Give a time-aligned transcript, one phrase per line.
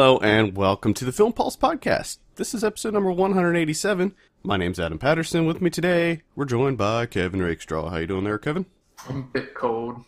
[0.00, 2.18] Hello and welcome to the Film Pulse podcast.
[2.36, 4.14] This is episode number 187.
[4.44, 5.44] My name's Adam Patterson.
[5.44, 7.90] With me today, we're joined by Kevin Rakestraw.
[7.90, 8.66] How you doing there, Kevin?
[9.08, 10.04] I'm a bit cold.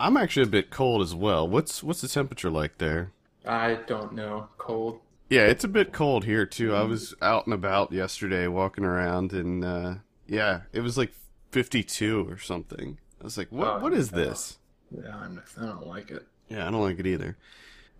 [0.00, 1.46] I'm actually a bit cold as well.
[1.46, 3.12] What's what's the temperature like there?
[3.46, 4.48] I don't know.
[4.56, 5.00] Cold.
[5.28, 6.74] Yeah, it's a bit cold here too.
[6.74, 9.94] I was out and about yesterday walking around and uh
[10.26, 11.12] yeah, it was like
[11.50, 12.98] 52 or something.
[13.20, 14.16] I was like, "What Oh, what is no.
[14.24, 14.56] this?"
[14.90, 16.26] Yeah, I'm, I don't like it.
[16.48, 17.36] Yeah, I don't like it either.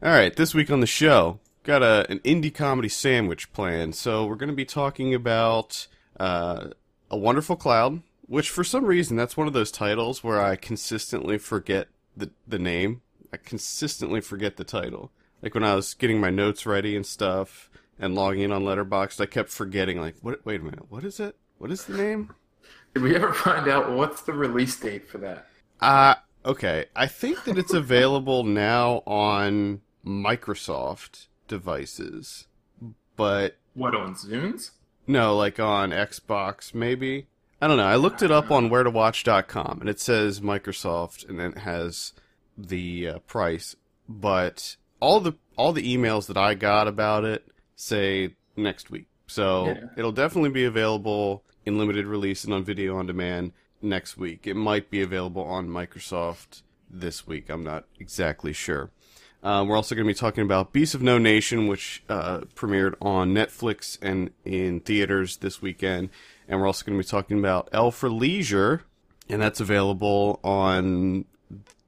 [0.02, 3.94] All right, this week on the show, got a an indie comedy sandwich planned.
[3.94, 5.86] So we're going to be talking about
[6.20, 6.68] uh,
[7.10, 11.38] a Wonderful Cloud, which for some reason that's one of those titles where I consistently
[11.38, 13.00] forget the the name.
[13.32, 15.12] I consistently forget the title.
[15.40, 19.18] Like when I was getting my notes ready and stuff and logging in on Letterboxd,
[19.22, 19.98] I kept forgetting.
[19.98, 20.44] Like, what?
[20.44, 21.36] Wait a minute, what is it?
[21.56, 22.34] What is the name?
[22.92, 25.46] Did we ever find out what's the release date for that?
[25.80, 26.84] Uh okay.
[26.94, 32.46] I think that it's available now on Microsoft devices.
[33.16, 34.70] But What on Zunes?
[35.06, 37.26] no, like on Xbox maybe.
[37.60, 37.86] I don't know.
[37.86, 42.12] I looked it up on wheretowatch.com and it says Microsoft and then it has
[42.58, 43.76] the uh, price,
[44.08, 49.06] but all the all the emails that I got about it say next week.
[49.26, 49.84] So Yeah.
[49.96, 54.46] it'll definitely be available in limited release and on video on demand next week.
[54.46, 57.48] It might be available on Microsoft this week.
[57.50, 58.90] I'm not exactly sure.
[59.46, 62.96] Uh, we're also going to be talking about Beasts of No Nation, which uh, premiered
[63.00, 66.08] on Netflix and in theaters this weekend.
[66.48, 68.82] And we're also going to be talking about L for Leisure,
[69.28, 71.26] and that's available on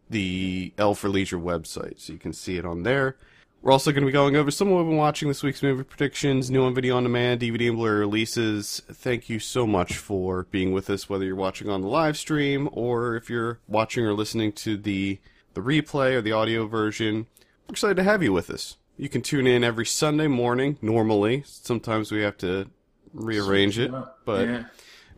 [0.08, 3.16] the L for Leisure website, so you can see it on there.
[3.60, 5.60] We're also going to be going over some of what we've been watching this week's
[5.60, 8.82] movie predictions, new on video on demand, DVD and Blu-ray releases.
[8.88, 12.68] Thank you so much for being with us, whether you're watching on the live stream
[12.70, 15.18] or if you're watching or listening to the
[15.54, 17.26] the replay or the audio version.
[17.68, 18.78] We're excited to have you with us.
[18.96, 20.78] You can tune in every Sunday morning.
[20.80, 22.70] Normally, sometimes we have to
[23.12, 23.92] rearrange it,
[24.24, 24.64] but yeah.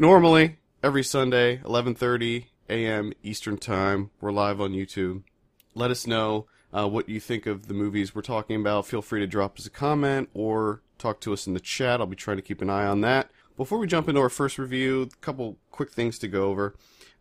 [0.00, 3.12] normally every Sunday, 11:30 a.m.
[3.22, 4.10] Eastern Time.
[4.20, 5.22] We're live on YouTube.
[5.76, 6.46] Let us know
[6.76, 8.84] uh, what you think of the movies we're talking about.
[8.84, 12.00] Feel free to drop us a comment or talk to us in the chat.
[12.00, 13.30] I'll be trying to keep an eye on that.
[13.56, 16.74] Before we jump into our first review, a couple quick things to go over.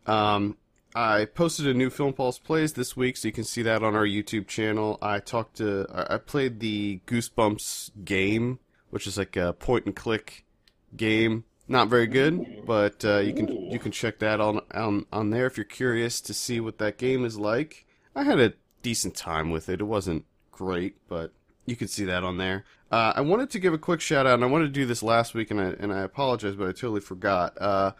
[0.06, 0.56] Um,
[0.94, 3.94] I posted a new Film Pulse plays this week, so you can see that on
[3.94, 4.98] our YouTube channel.
[5.00, 8.58] I talked to, I played the Goosebumps game,
[8.90, 10.44] which is like a point and click
[10.96, 11.44] game.
[11.68, 15.46] Not very good, but uh, you can you can check that on, on on there
[15.46, 17.86] if you're curious to see what that game is like.
[18.16, 19.80] I had a decent time with it.
[19.80, 21.32] It wasn't great, but
[21.66, 22.64] you can see that on there.
[22.90, 25.00] Uh, I wanted to give a quick shout out, and I wanted to do this
[25.00, 27.56] last week, and I and I apologize, but I totally forgot.
[27.60, 27.92] Uh,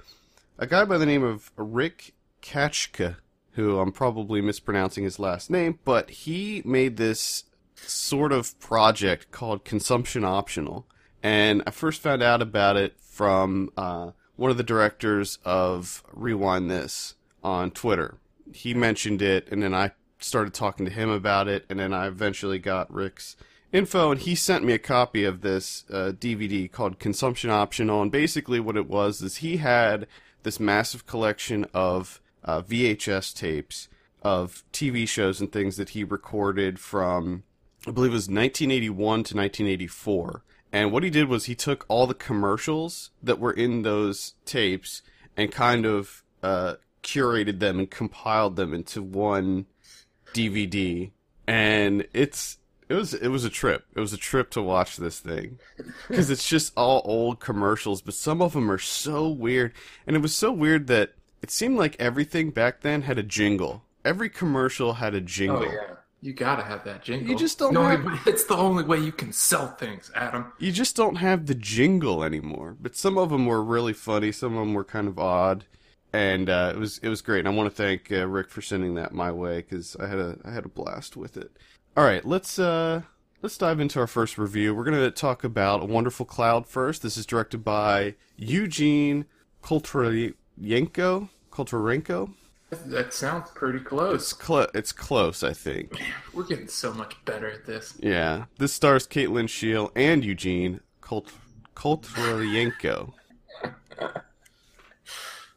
[0.58, 2.12] a guy by the name of Rick
[2.42, 3.16] Kachka,
[3.52, 9.64] who I'm probably mispronouncing his last name, but he made this sort of project called
[9.64, 10.86] Consumption Optional.
[11.22, 16.70] And I first found out about it from uh, one of the directors of Rewind
[16.70, 18.16] This on Twitter.
[18.52, 22.06] He mentioned it, and then I started talking to him about it, and then I
[22.06, 23.36] eventually got Rick's
[23.72, 28.02] info, and he sent me a copy of this uh, DVD called Consumption Optional.
[28.02, 30.06] And basically, what it was is he had
[30.42, 33.88] this massive collection of uh, VHS tapes
[34.22, 37.42] of TV shows and things that he recorded from,
[37.86, 40.42] I believe it was 1981 to 1984.
[40.72, 45.02] And what he did was he took all the commercials that were in those tapes
[45.36, 49.66] and kind of uh, curated them and compiled them into one
[50.32, 51.10] DVD.
[51.46, 52.58] And it's
[52.88, 53.86] it was it was a trip.
[53.94, 55.58] It was a trip to watch this thing
[56.08, 59.72] because it's just all old commercials, but some of them are so weird.
[60.06, 63.84] And it was so weird that it seemed like everything back then had a jingle.
[64.04, 65.64] Every commercial had a jingle.
[65.68, 65.94] Oh yeah.
[66.22, 67.30] You gotta have that jingle.
[67.30, 70.52] You just don't No, have- It's the only way you can sell things, Adam.
[70.58, 72.76] You just don't have the jingle anymore.
[72.78, 74.30] But some of them were really funny.
[74.32, 75.64] Some of them were kind of odd,
[76.12, 77.38] and uh, it was it was great.
[77.40, 80.18] And I want to thank uh, Rick for sending that my way because I had
[80.18, 81.56] a I had a blast with it.
[81.97, 83.00] All right, let's uh
[83.41, 84.74] let's dive into our first review.
[84.74, 87.00] We're gonna talk about a Wonderful Cloud first.
[87.00, 89.24] This is directed by Eugene
[90.60, 91.28] Kulturenko.
[91.51, 92.34] Kulturenko.
[92.86, 94.33] That sounds pretty It's close.
[94.33, 94.68] close.
[94.74, 95.92] It's close, I think.
[95.92, 96.03] Man,
[96.33, 97.95] We're getting so much better at this.
[97.98, 101.28] Yeah, this stars Caitlin Sheil and Eugene Kult
[101.74, 103.12] Kulturenko.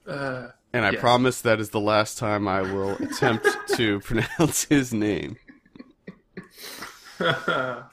[0.07, 0.99] Uh, And I Yes.
[1.01, 5.37] promise that is the last time I will attempt to pronounce his name.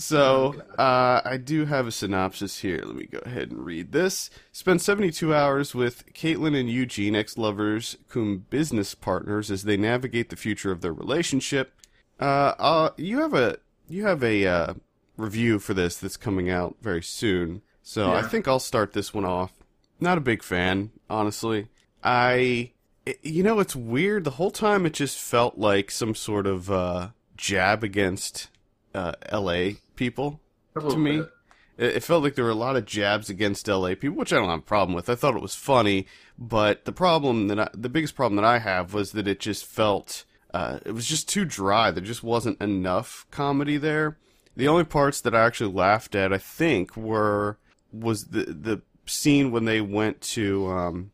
[0.00, 2.80] So, uh, I do have a synopsis here.
[2.84, 4.30] Let me go ahead and read this.
[4.52, 10.30] Spend 72 hours with Caitlin and Eugene, ex lovers, cum business partners, as they navigate
[10.30, 11.72] the future of their relationship.
[12.20, 13.58] Uh, uh, you have a
[13.88, 14.74] you have a uh,
[15.16, 17.62] review for this that's coming out very soon.
[17.82, 19.52] So I think I'll start this one off.
[19.98, 21.66] Not a big fan, honestly.
[22.04, 22.70] I,
[23.04, 24.22] it- you know, it's weird.
[24.24, 28.48] The whole time it just felt like some sort of uh, jab against
[28.94, 29.78] uh, L.A.
[29.98, 30.40] people.
[30.78, 31.18] To me.
[31.18, 31.30] bit.
[31.76, 34.36] It, it felt like there were a lot of jabs against LA people, which I
[34.36, 35.10] don't have a problem with.
[35.10, 36.06] I thought it was funny,
[36.38, 39.66] but the problem that I, the biggest problem that I have was that it just
[39.66, 40.24] felt
[40.54, 41.90] uh, it was just too dry.
[41.90, 44.16] There just wasn't enough comedy there.
[44.56, 47.58] The only parts that I actually laughed at, I think, were
[47.92, 51.10] was the the scene when they went to um,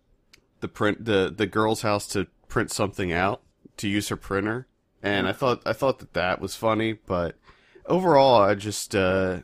[0.60, 3.42] the print the the girl's house to print something out
[3.78, 4.66] to use her printer,
[5.02, 7.36] and I thought I thought that that was funny, but
[7.86, 9.40] overall, I just uh,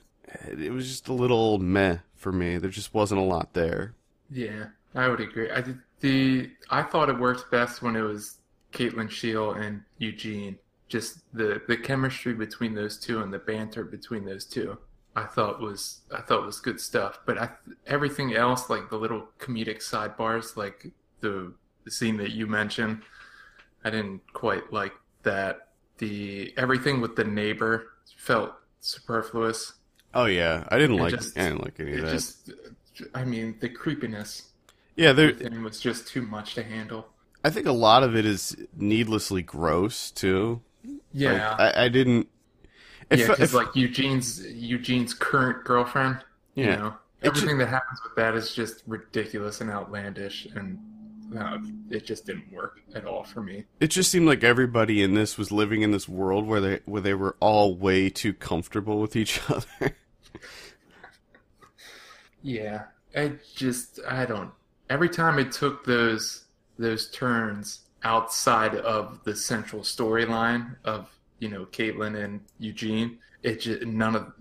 [0.48, 2.58] it was just a little meh for me.
[2.58, 3.94] There just wasn't a lot there.
[4.30, 5.50] Yeah, I would agree.
[5.50, 5.64] I
[6.00, 8.38] the I thought it worked best when it was
[8.72, 10.58] Caitlin Sheil and Eugene.
[10.88, 14.78] Just the the chemistry between those two and the banter between those two.
[15.16, 17.20] I thought was I thought was good stuff.
[17.26, 17.50] But I
[17.86, 20.90] everything else, like the little comedic sidebars, like
[21.20, 21.52] the
[21.84, 23.02] the scene that you mentioned,
[23.84, 25.68] I didn't quite like that.
[25.98, 27.88] The everything with the neighbor
[28.20, 29.74] felt superfluous.
[30.14, 32.12] Oh yeah, I didn't It like just- I didn't like any of that.
[32.12, 32.50] just,
[33.14, 34.50] I mean, the creepiness
[34.96, 35.28] yeah, there.
[35.28, 37.08] within was just too much to handle.
[37.42, 40.60] I think a lot of it is needlessly gross too.
[41.12, 42.28] Yeah, Like, I, I didn't.
[43.10, 46.18] Yeah, because like Eugene's Eugene's current girlfriend,
[46.54, 46.76] you Yeah.
[46.76, 50.78] know, everything that happens with that is just ridiculous and outlandish, and
[51.38, 51.58] uh,
[51.90, 53.64] it just didn't work at all for me.
[53.78, 57.02] it just seemed like everybody in this was living in this world where they where
[57.02, 59.96] they were all way too comfortable with each other.
[62.42, 62.84] Yeah,
[63.14, 64.50] I just I don't.
[64.88, 66.44] Every time it took those
[66.78, 73.82] those turns outside of the central storyline of you know Caitlin and Eugene, it just
[73.82, 74.32] none of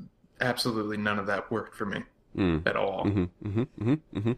[0.42, 2.04] absolutely none of that worked for me
[2.36, 2.66] mm.
[2.66, 3.04] at all.
[3.04, 4.32] hmm hmm hmm hmm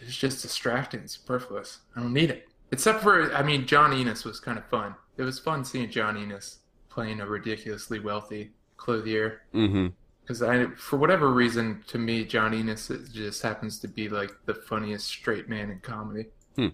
[0.00, 1.78] It's just distracting, superfluous.
[1.96, 2.48] I don't need it.
[2.72, 4.94] Except for, I mean, John Ennis was kind of fun.
[5.16, 6.58] It was fun seeing John Ennis
[6.88, 9.42] playing a ridiculously wealthy clothier.
[9.52, 9.88] hmm
[10.22, 14.54] Because I, for whatever reason, to me, John Ennis just happens to be like the
[14.54, 16.26] funniest straight man in comedy.
[16.56, 16.72] You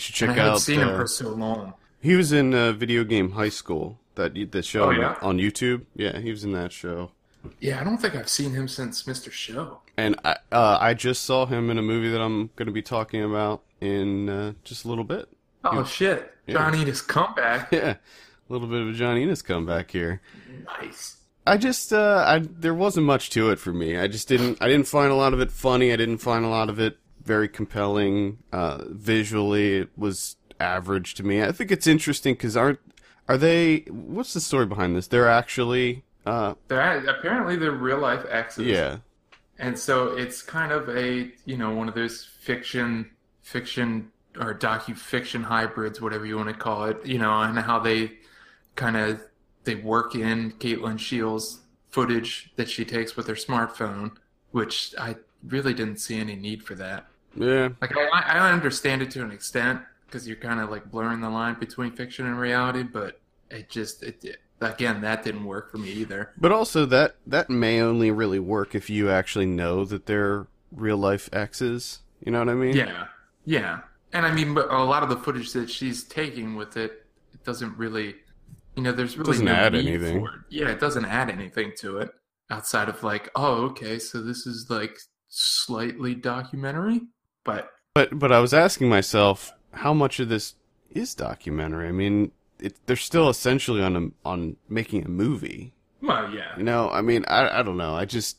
[0.00, 0.60] should And check I haven't out.
[0.60, 1.74] seen him uh, for so long.
[2.00, 3.98] He was in uh, Video Game High School.
[4.16, 5.16] That that show Oh, yeah?
[5.22, 5.86] on YouTube.
[5.96, 7.10] Yeah, he was in that show.
[7.60, 9.30] Yeah, I don't think I've seen him since Mr.
[9.30, 9.80] Show.
[9.96, 12.82] And I uh, I just saw him in a movie that I'm going to be
[12.82, 15.28] talking about in uh, just a little bit.
[15.64, 15.84] Oh Yeah.
[15.84, 16.54] shit, Yeah.
[16.54, 17.68] John Ennis comeback.
[17.72, 20.20] Yeah, a little bit of a John Ennis comeback here.
[20.80, 21.16] Nice.
[21.46, 23.96] I just uh, I there wasn't much to it for me.
[23.98, 25.92] I just didn't I didn't find a lot of it funny.
[25.92, 28.38] I didn't find a lot of it very compelling.
[28.52, 31.42] Uh, visually, it was average to me.
[31.42, 32.78] I think it's interesting because aren't
[33.28, 33.78] are they?
[33.88, 35.06] What's the story behind this?
[35.06, 38.66] They're actually uh, They're, apparently, they're real life exes.
[38.66, 38.98] yeah.
[39.58, 43.10] And so it's kind of a, you know, one of those fiction,
[43.42, 48.12] fiction or docu-fiction hybrids, whatever you want to call it, you know, and how they
[48.74, 49.22] kind of
[49.62, 54.16] they work in Caitlin Sheil's footage that she takes with her smartphone,
[54.50, 55.16] which I
[55.46, 57.06] really didn't see any need for that.
[57.36, 61.20] Yeah, Like I, I understand it to an extent because you're kind of like blurring
[61.20, 63.20] the line between fiction and reality, but
[63.50, 66.32] it just it, it again that didn't work for me either.
[66.38, 70.96] but also that that may only really work if you actually know that they're real
[70.96, 72.00] life exes.
[72.24, 72.74] You know what I mean?
[72.74, 73.06] Yeah,
[73.44, 73.80] yeah,
[74.12, 77.04] and I mean, but a lot of the footage that she's taking with it,
[77.34, 78.14] it doesn't really,
[78.76, 80.24] you know, there's really Doesn't no add anything.
[80.24, 80.30] It.
[80.48, 82.10] Yeah, it doesn't add anything to it
[82.50, 87.02] outside of like, oh, okay, so this is like slightly documentary,
[87.44, 90.54] but But but I was asking myself how much of this
[90.90, 91.88] is documentary.
[91.88, 92.30] I mean,
[92.64, 95.72] it, they're still essentially on a, on making a movie.
[96.00, 97.94] well, yeah, You know, I mean, I I don't know.
[97.94, 98.38] I just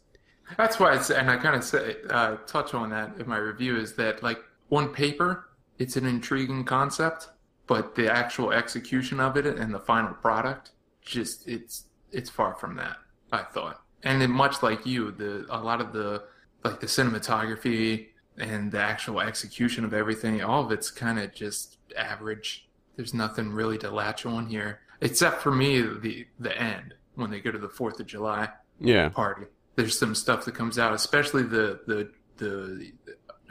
[0.58, 3.78] That's why it's, and I kind of say, uh, touch on that in my review
[3.78, 4.40] is that like
[4.70, 7.30] on paper, it's an intriguing concept,
[7.68, 12.76] but the actual execution of it and the final product, just it's it's far from
[12.78, 12.98] that.
[13.32, 16.24] I thought, and then much like you, the a lot of the
[16.64, 21.78] like the cinematography and the actual execution of everything, all of it's kind of just
[21.98, 22.65] average.
[22.96, 27.40] There's nothing really to latch on here, except for me the the end when they
[27.40, 28.50] go to the Fourth of July
[28.80, 29.10] yeah.
[29.10, 29.46] party.
[29.76, 32.92] There's some stuff that comes out, especially the the the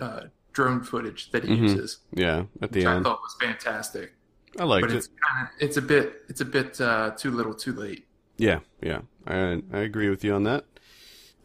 [0.01, 0.21] uh,
[0.53, 1.63] drone footage that he Mhm.
[1.63, 3.05] uses, Yeah, at the which I end.
[3.05, 4.15] thought was fantastic.
[4.59, 4.99] I liked But it.
[4.99, 8.07] it's kind of it's a bit it's a bit uh, too little, too late.
[8.37, 9.01] Yeah, yeah.
[9.27, 10.65] I I agree with you on that.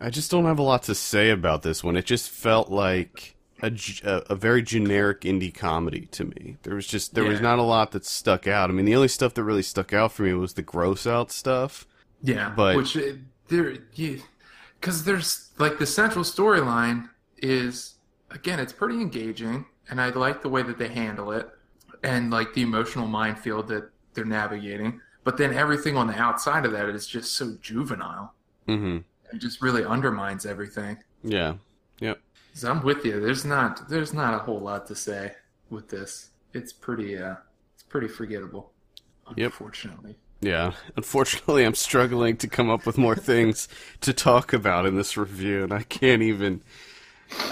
[0.01, 1.97] I just don't have a lot to say about this one.
[1.97, 6.57] It just felt like a, a, very generic indie comedy to me.
[6.63, 8.69] There was just there was not a lot that stuck out.
[8.69, 11.31] I mean, the only stuff that really stuck out for me was the gross out
[11.31, 11.85] stuff.
[12.21, 13.01] Yeah, But- which uh,
[13.47, 14.21] there, you,
[14.79, 17.95] because there's like the central storyline is
[18.31, 21.49] again it's pretty engaging and i like the way that they handle it
[22.03, 26.71] and like the emotional minefield that they're navigating but then everything on the outside of
[26.73, 28.33] that is just so juvenile
[28.67, 28.97] Mm-hmm.
[29.33, 31.55] it just really undermines everything Yeah.
[32.59, 32.61] Yep.
[32.61, 35.33] so i'm with you there's not there's not a whole lot to say
[35.69, 37.35] with this it's pretty uh
[37.73, 38.71] it's pretty forgettable
[39.35, 39.51] Yep.
[39.51, 40.71] unfortunately Yeah.
[40.95, 43.67] Unfortunately, I'm struggling to come up with more things
[44.01, 46.61] to talk about in this review, and I can't even.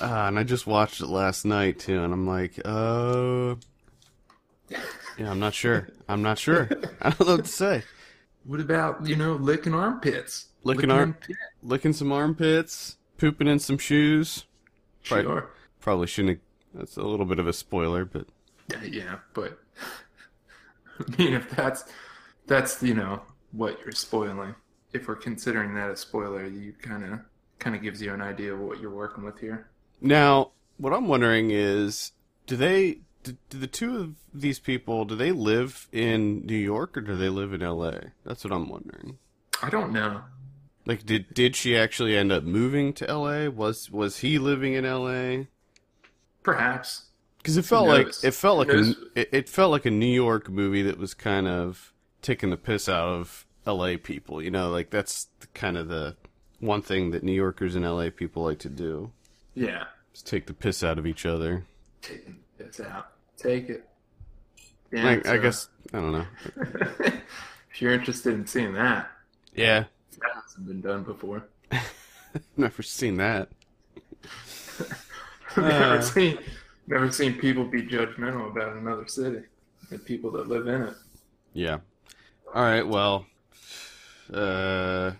[0.01, 3.55] Uh, and I just watched it last night too, and I'm like, uh,
[5.17, 5.89] yeah, I'm not sure.
[6.07, 6.69] I'm not sure.
[7.01, 7.83] I don't know what to say.
[8.45, 13.77] what about you know licking armpits Licking arm- in Licking some armpits, pooping in some
[13.77, 14.45] shoes.
[15.11, 15.23] Right.
[15.23, 15.49] sure
[15.79, 16.39] Probably shouldn't.
[16.73, 18.27] Have, that's a little bit of a spoiler, but
[18.71, 19.59] Yeah, yeah, but
[20.99, 21.85] I mean, if that's
[22.45, 23.21] that's you know
[23.51, 24.55] what you're spoiling,
[24.93, 27.19] if we're considering that a spoiler, you kind of
[27.59, 29.69] kind of gives you an idea of what you're working with here.
[30.01, 32.11] Now, what I'm wondering is,
[32.45, 36.97] do they, do, do the two of these people, do they live in New York
[36.97, 38.11] or do they live in L.A.?
[38.23, 39.17] That's what I'm wondering.
[39.61, 40.21] I don't know.
[40.87, 43.49] Like, did did she actually end up moving to L.A.?
[43.49, 45.47] Was was he living in L.A.?
[46.43, 47.03] Perhaps.
[47.39, 50.49] Because it felt like it felt like a, it, it felt like a New York
[50.49, 53.97] movie that was kind of taking the piss out of L.A.
[53.97, 54.41] people.
[54.41, 56.15] You know, like that's kind of the
[56.59, 58.09] one thing that New Yorkers and L.A.
[58.09, 59.11] people like to do
[59.55, 59.83] Yeah.
[60.15, 61.65] is take the piss out of each other.
[62.01, 63.11] Taking this out.
[63.37, 63.87] Take it.
[64.91, 65.03] Yeah.
[65.05, 66.25] Like, I guess I don't know.
[67.71, 69.09] if you're interested in seeing that,
[69.53, 69.85] Yeah,
[70.21, 71.43] that hasn't been done before.
[72.57, 73.49] never seen that.
[75.57, 76.01] never Uh.
[76.01, 76.37] seen
[76.87, 79.41] never seen people be judgmental about another city.
[79.91, 80.93] and people that live in it.
[81.53, 81.77] Yeah.
[82.53, 82.85] All right.
[82.87, 83.25] Well.
[84.33, 85.11] Uh.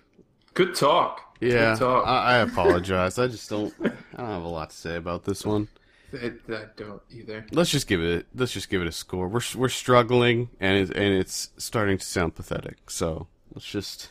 [0.53, 1.21] Good talk.
[1.39, 1.73] Yeah.
[1.73, 2.07] Good talk.
[2.07, 3.17] I, I apologize.
[3.19, 3.73] I just don't.
[3.83, 5.67] I don't have a lot to say about this one.
[6.13, 7.45] I, I don't either.
[7.51, 8.27] Let's just give it.
[8.35, 9.27] Let's just give it a score.
[9.27, 12.89] We're we're struggling, and it's, and it's starting to sound pathetic.
[12.89, 14.09] So let's just.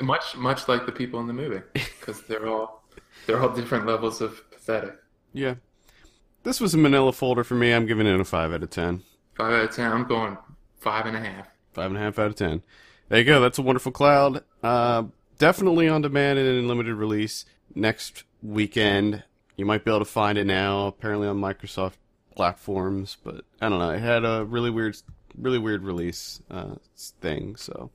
[0.00, 2.84] Much much like the people in the movie, because they're all
[3.26, 4.96] they're all different levels of pathetic.
[5.32, 5.54] yeah.
[6.42, 7.72] This was a Manila folder for me.
[7.72, 9.02] I'm giving it a five out of ten.
[9.34, 9.90] Five out of ten.
[9.90, 10.38] I'm going
[10.78, 11.48] five and a half.
[11.72, 12.62] Five and a half out of ten.
[13.08, 13.40] There you go.
[13.40, 14.44] That's a wonderful cloud.
[14.62, 15.04] Uh,
[15.38, 19.24] definitely on demand and in limited release next weekend.
[19.56, 21.96] You might be able to find it now, apparently on Microsoft
[22.36, 23.90] platforms, but I don't know.
[23.90, 24.96] It had a really weird,
[25.36, 26.76] really weird release uh,
[27.20, 27.56] thing.
[27.56, 27.90] So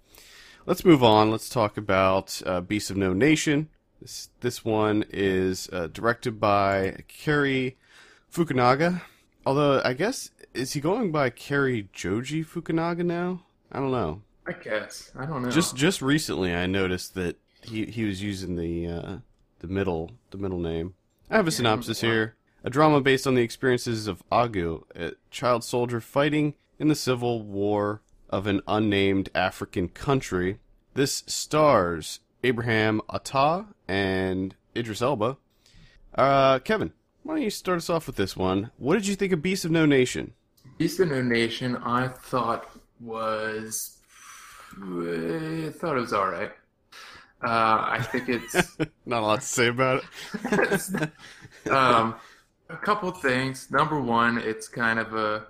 [0.66, 1.32] let's move on.
[1.32, 3.70] Let's talk about uh, Beasts of No Nation.
[4.02, 7.78] This this one is uh, directed by Cary
[8.34, 9.02] Fukunaga.
[9.46, 13.44] Although I guess is he going by Cary Joji Fukunaga now?
[13.72, 14.22] I don't know.
[14.46, 15.12] I guess.
[15.16, 15.52] I don't know.
[15.52, 19.18] Just just recently, I noticed that he he was using the uh,
[19.60, 20.96] the middle the middle name.
[21.30, 25.64] I have a synopsis here: a drama based on the experiences of Agu, a child
[25.64, 28.02] soldier fighting in the civil war
[28.32, 30.60] of an unnamed African country.
[30.94, 35.38] This stars Abraham Atta and Idris Elba.
[36.16, 38.72] Uh, Kevin, why don't you start us off with this one?
[38.78, 40.34] What did you think of Beast of No Nation?
[40.78, 41.76] Beast of No Nation.
[41.78, 42.70] I thought
[43.00, 43.98] was.
[44.74, 46.52] I thought it was all right.
[47.44, 48.56] Uh, I think it's.
[49.06, 51.10] Not a lot to say about it.
[51.72, 52.16] um,
[52.70, 53.70] a couple things.
[53.72, 55.48] Number one, it's kind of a,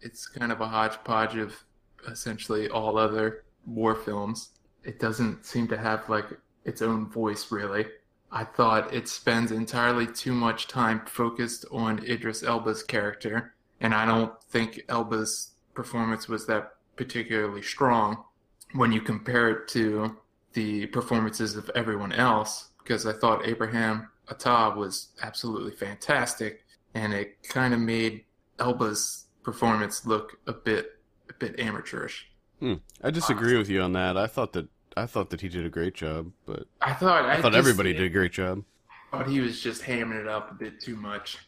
[0.00, 1.64] it's kind of a hodgepodge of
[2.08, 4.50] essentially all other war films.
[4.82, 6.26] It doesn't seem to have like
[6.64, 7.86] its own voice really.
[8.30, 14.04] I thought it spends entirely too much time focused on Idris Elba's character, and I
[14.04, 18.24] don't think Elba's performance was that particularly strong
[18.72, 20.16] when you compare it to
[20.52, 22.70] the performances of everyone else.
[22.82, 28.24] Because I thought Abraham Atta was absolutely fantastic, and it kind of made
[28.58, 30.93] Elba's performance look a bit
[31.28, 32.28] a bit amateurish.
[32.60, 32.74] Hmm.
[33.02, 34.16] I disagree with you on that.
[34.16, 37.36] I thought that I thought that he did a great job, but I thought I
[37.40, 38.64] thought just everybody did a great job.
[39.10, 41.38] Thought he was just hamming it up a bit too much.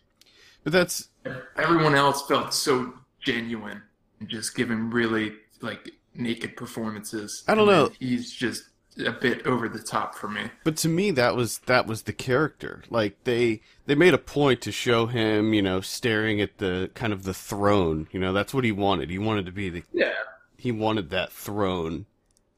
[0.64, 1.08] But that's
[1.56, 3.82] Everyone else felt so genuine
[4.20, 7.44] and just giving really like naked performances.
[7.46, 7.90] I don't know.
[7.98, 8.64] He's just
[9.04, 10.42] a bit over the top for me.
[10.64, 12.82] but to me that was that was the character.
[12.90, 17.12] Like they they made a point to show him, you know, staring at the kind
[17.12, 18.08] of the throne.
[18.12, 19.10] You know, that's what he wanted.
[19.10, 20.12] He wanted to be the Yeah.
[20.56, 22.06] he wanted that throne.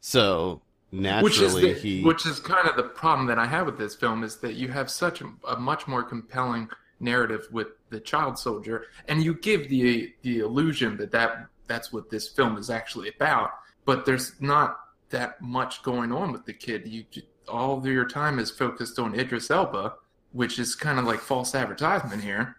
[0.00, 0.60] So
[0.92, 3.78] naturally, Which is the, he which is kind of the problem that I have with
[3.78, 6.68] this film is that you have such a, a much more compelling
[7.00, 12.10] narrative with the child soldier, and you give the the illusion that that that's what
[12.10, 13.50] this film is actually about.
[13.84, 14.78] But there's not
[15.10, 16.86] that much going on with the kid.
[16.86, 17.04] You,
[17.48, 19.94] all of your time is focused on Idris Elba,
[20.32, 22.56] which is kind of like false advertisement here.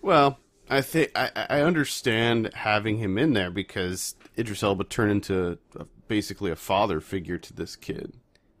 [0.00, 0.38] Well,
[0.70, 5.86] I think I, I understand having him in there because Idris Elba turned into a,
[6.06, 8.12] basically a father figure to this kid.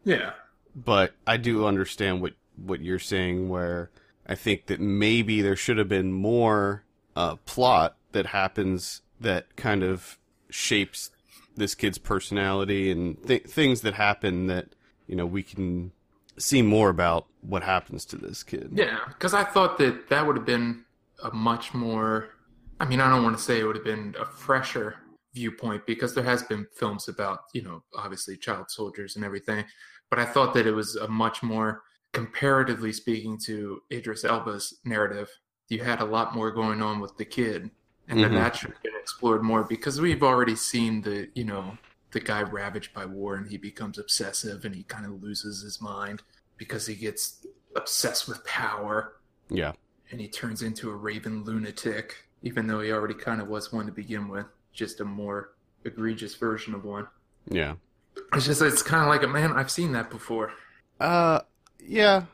[0.04, 0.32] Yeah.
[0.74, 3.90] But I do understand what what you're saying, where
[4.26, 9.82] I think that maybe there should have been more uh, plot that happens that kind
[9.82, 10.18] of
[10.50, 11.10] shapes
[11.58, 14.68] this kid's personality and th- things that happen that
[15.06, 15.92] you know we can
[16.38, 18.70] see more about what happens to this kid.
[18.72, 20.84] Yeah, because I thought that that would have been
[21.22, 22.30] a much more.
[22.80, 24.96] I mean, I don't want to say it would have been a fresher
[25.34, 29.64] viewpoint because there has been films about you know obviously child soldiers and everything,
[30.10, 35.28] but I thought that it was a much more comparatively speaking to Idris Elba's narrative.
[35.68, 37.70] You had a lot more going on with the kid,
[38.08, 38.34] and then Mhm.
[38.36, 41.78] that should been explored more because we've already seen the you know
[42.12, 45.80] the guy ravaged by war and he becomes obsessive and he kind of loses his
[45.80, 46.22] mind
[46.56, 47.46] because he gets
[47.76, 49.16] obsessed with power
[49.50, 49.72] Yeah.
[50.10, 53.84] and he turns into a raven lunatic, even though he already kind of was one
[53.86, 55.52] to begin with, just a more
[55.84, 57.06] egregious version of one.
[57.50, 57.74] Yeah.
[58.32, 59.52] It's just it's kind of like a man.
[59.52, 60.52] I've seen that before.
[60.98, 61.40] Uh,
[61.78, 62.24] yeah,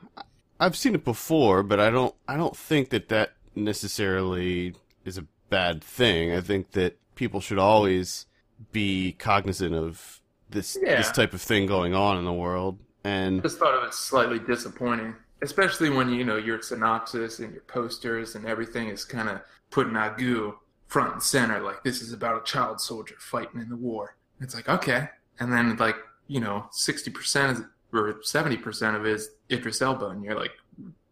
[0.61, 2.14] I've seen it before, but I don't.
[2.26, 6.32] I don't think that that necessarily is a bad thing.
[6.32, 8.26] I think that people should always
[8.73, 10.20] be cognizant of
[10.50, 10.96] this Yeah.
[10.96, 12.78] this type of thing going on in the world.
[13.04, 17.62] And Just thought it was slightly disappointing, especially when you know your synopsis and your
[17.78, 20.54] posters and everything is kind of putting Agu
[20.87, 24.16] front and center, like this is about a child soldier fighting in the war.
[24.40, 25.08] It's like okay,
[25.40, 25.96] and then like
[26.26, 30.52] you know sixty percent or seventy percent of it is Idris Elba, and you're like,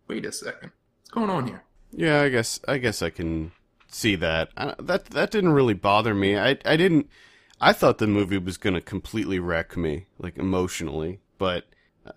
[0.09, 0.71] wait a second,
[1.01, 1.63] what's going on here?
[1.93, 3.53] yeah, I guess I guess I can
[3.95, 4.49] see that.
[4.57, 6.37] I, that that didn't really bother me.
[6.39, 7.09] I I didn't.
[7.61, 11.65] I thought the movie was gonna completely wreck me, like emotionally, but
[12.07, 12.13] uh,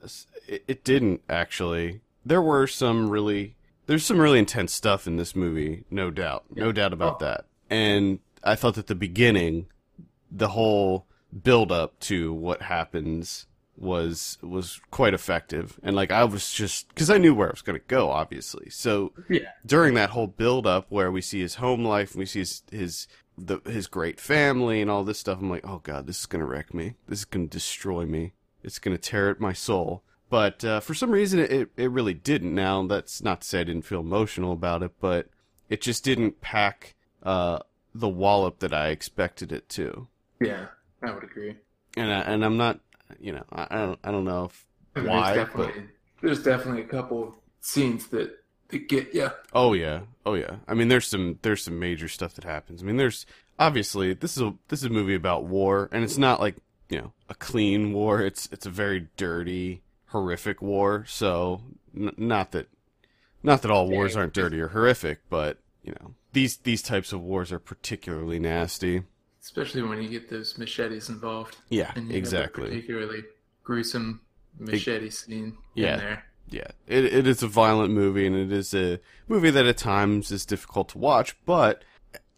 [0.47, 2.02] it, it didn't actually.
[2.26, 6.71] There were some really there's some really intense stuff in this movie, no doubt, no
[6.71, 7.26] doubt about Oh.
[7.26, 7.45] that.
[7.69, 9.67] And I thought that the beginning,
[10.32, 11.06] the whole
[11.43, 13.45] build up to what happens
[13.78, 17.62] was was quite effective, and like I was just because I knew where I was
[17.62, 18.70] gonna go, obviously.
[18.70, 19.52] So Yeah.
[19.66, 22.64] during that whole build up where we see his home life and we see his
[22.72, 23.08] his
[23.38, 26.46] the his great family and all this stuff i'm like oh god this is gonna
[26.46, 28.32] wreck me this is gonna destroy me
[28.64, 32.56] it's gonna tear at my soul but uh, for some reason it, it really didn't
[32.56, 35.28] now that's not to say i didn't feel emotional about it but
[35.70, 37.60] it just didn't pack uh,
[37.94, 40.08] the wallop that i expected it to
[40.40, 40.68] Yeah,
[41.04, 41.58] I would agree.
[41.98, 42.80] and I, and i'm not
[43.20, 44.65] you know i, I don't i don't know if
[44.96, 45.89] I mean, why There's but definitely,
[46.22, 48.39] there's definitely a couple scenes that,
[48.70, 49.30] that get you.
[49.54, 50.58] Oh yeah, oh yeah.
[50.68, 52.82] I mean, there's some there's some major stuff that happens.
[52.82, 53.26] I mean, there's
[53.60, 56.56] obviously this is a this is a movie about war, and it's not like
[56.89, 58.22] you know a clean war.
[58.22, 61.04] It's it's a very dirty, horrific war.
[61.08, 61.62] So
[61.96, 62.70] n- not that
[63.44, 67.22] not that all wars aren't dirty or horrific, but you know these these types of
[67.22, 69.04] wars are particularly nasty.
[69.45, 71.58] Especially when you get those machetes involved.
[71.69, 72.63] Yeah, And you have a exactly.
[72.67, 73.23] particularly
[73.63, 74.21] gruesome
[74.58, 75.93] machete scene Yeah.
[75.93, 76.25] in there.
[76.49, 80.31] Yeah, it it is a violent movie, and it is a movie that at times
[80.31, 81.36] is difficult to watch.
[81.45, 81.84] But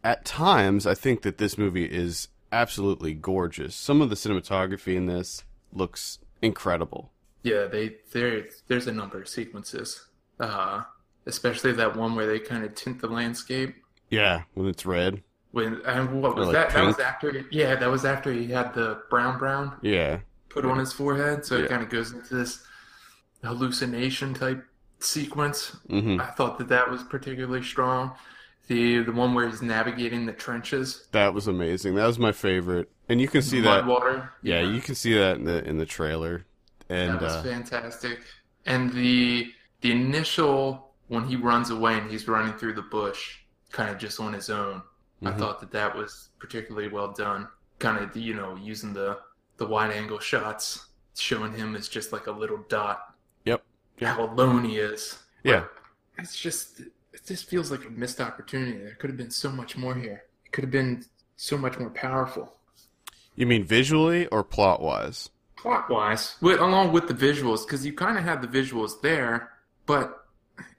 [0.04, 3.74] at times, I think that this movie is absolutely gorgeous.
[3.76, 5.44] Some of the cinematography in this
[5.74, 7.12] looks incredible.
[7.44, 10.08] Yeah, they there there's a number of sequences.
[10.42, 10.84] Uh
[11.26, 13.76] especially that one where they kind of tint the landscape.
[14.10, 15.24] Yeah, when it's red.
[15.52, 16.74] When and what was like that?
[16.74, 20.78] That was after yeah, that was after he had the brown brown Yeah, put on
[20.80, 21.46] his forehead.
[21.46, 21.66] So Yeah.
[21.66, 22.64] it kind of goes into this
[23.44, 24.64] hallucination type
[25.00, 25.76] sequence.
[25.90, 28.16] hmm I thought that that was particularly strong.
[28.68, 31.96] The the one where he's navigating the trenches, that was amazing.
[31.96, 33.86] That was my favorite, and you can see mud that.
[33.86, 34.32] water.
[34.42, 36.46] Yeah, you can see that in the in the trailer.
[36.90, 38.20] And that was uh, fantastic.
[38.66, 43.38] And the the initial when he runs away and he's running through the bush,
[43.72, 44.82] kind of just on his own.
[45.24, 45.38] I Mhm.
[45.40, 47.48] thought that that was particularly well done.
[47.80, 49.20] Kind of you know using the
[49.58, 53.16] the wide angle shots, showing him as just like a little dot.
[53.46, 53.64] Yep.
[54.00, 54.14] Yeah.
[54.14, 55.18] How alone he is.
[55.44, 55.66] Yeah.
[56.16, 58.78] But It's just it just feels like a missed opportunity.
[58.78, 60.24] There could have been so much more here.
[60.46, 62.54] It could have been so much more powerful.
[63.36, 65.30] you mean visually or plot wise?
[65.56, 69.54] plot wise, with, along with the visuals, because you kind of have the visuals there,
[69.88, 70.26] but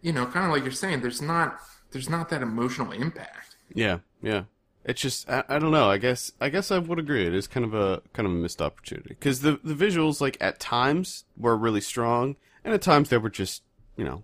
[0.03, 1.59] you know, kind of like you're saying, there's not
[1.92, 3.57] there's not that emotional impact.
[3.74, 4.44] Yeah, yeah.
[4.85, 5.90] It's just I, I don't know.
[5.90, 7.26] I guess I guess I would agree.
[7.26, 10.37] It is kind of a kind of a missed opportunity because the the visuals like
[10.40, 13.62] at times were really strong, and at times they were just
[13.96, 14.22] you know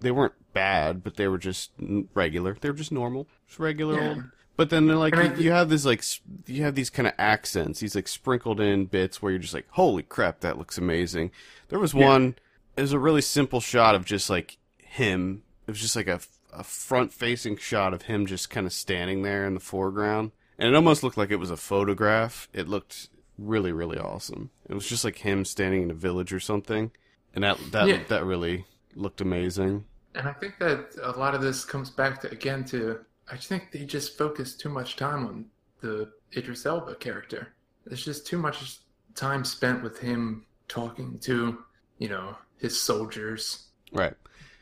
[0.00, 1.70] they weren't bad, but they were just
[2.14, 2.56] regular.
[2.60, 4.08] They were just normal, just regular Yeah.
[4.10, 4.24] old
[4.56, 6.04] But then they're like you, you have this like
[6.46, 9.66] you have these kind of accents, these like sprinkled in bits where you're just like,
[9.70, 11.30] holy crap, that looks amazing.
[11.70, 12.06] There was Yeah.
[12.06, 12.36] one.
[12.76, 15.42] It was a really simple shot of just like him.
[15.66, 16.20] It was just like a,
[16.52, 20.68] a front facing shot of him just kind of standing there in the foreground, and
[20.68, 22.48] it almost looked like it was a photograph.
[22.52, 24.50] It looked really really awesome.
[24.68, 26.90] It was just like him standing in a village or something,
[27.34, 28.02] and that that Yeah.
[28.08, 29.84] that really looked amazing.
[30.14, 33.72] And I think that a lot of this comes back to again to I think
[33.72, 35.46] they just focus too much time on
[35.80, 37.48] the Idris Elba character.
[37.84, 38.78] There's just too much
[39.14, 41.58] time spent with him talking to,
[41.98, 44.14] you know, his soldiers Right.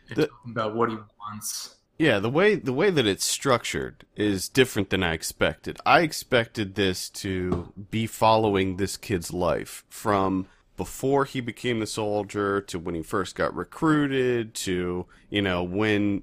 [0.08, 1.76] And The- talking about what he wants.
[1.98, 5.78] Yeah, the way the way that it's structured is different than I expected.
[5.86, 12.60] I expected this to be following this kid's life from before he became the soldier
[12.62, 16.22] to when he first got recruited to, you know, when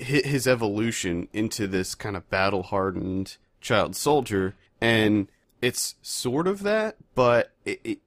[0.00, 5.28] hi- his evolution into this kind of battle-hardened child soldier and
[5.62, 7.98] it's sort of that, but it, it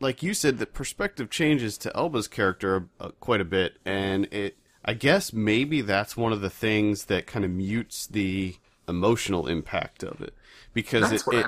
[0.00, 4.56] like you said, the perspective changes to Elba's character uh, quite a bit, and it.
[4.84, 8.56] I guess maybe that's one of the things that kind of mutes the
[8.88, 10.34] emotional impact of it,
[10.72, 11.46] because That's it it,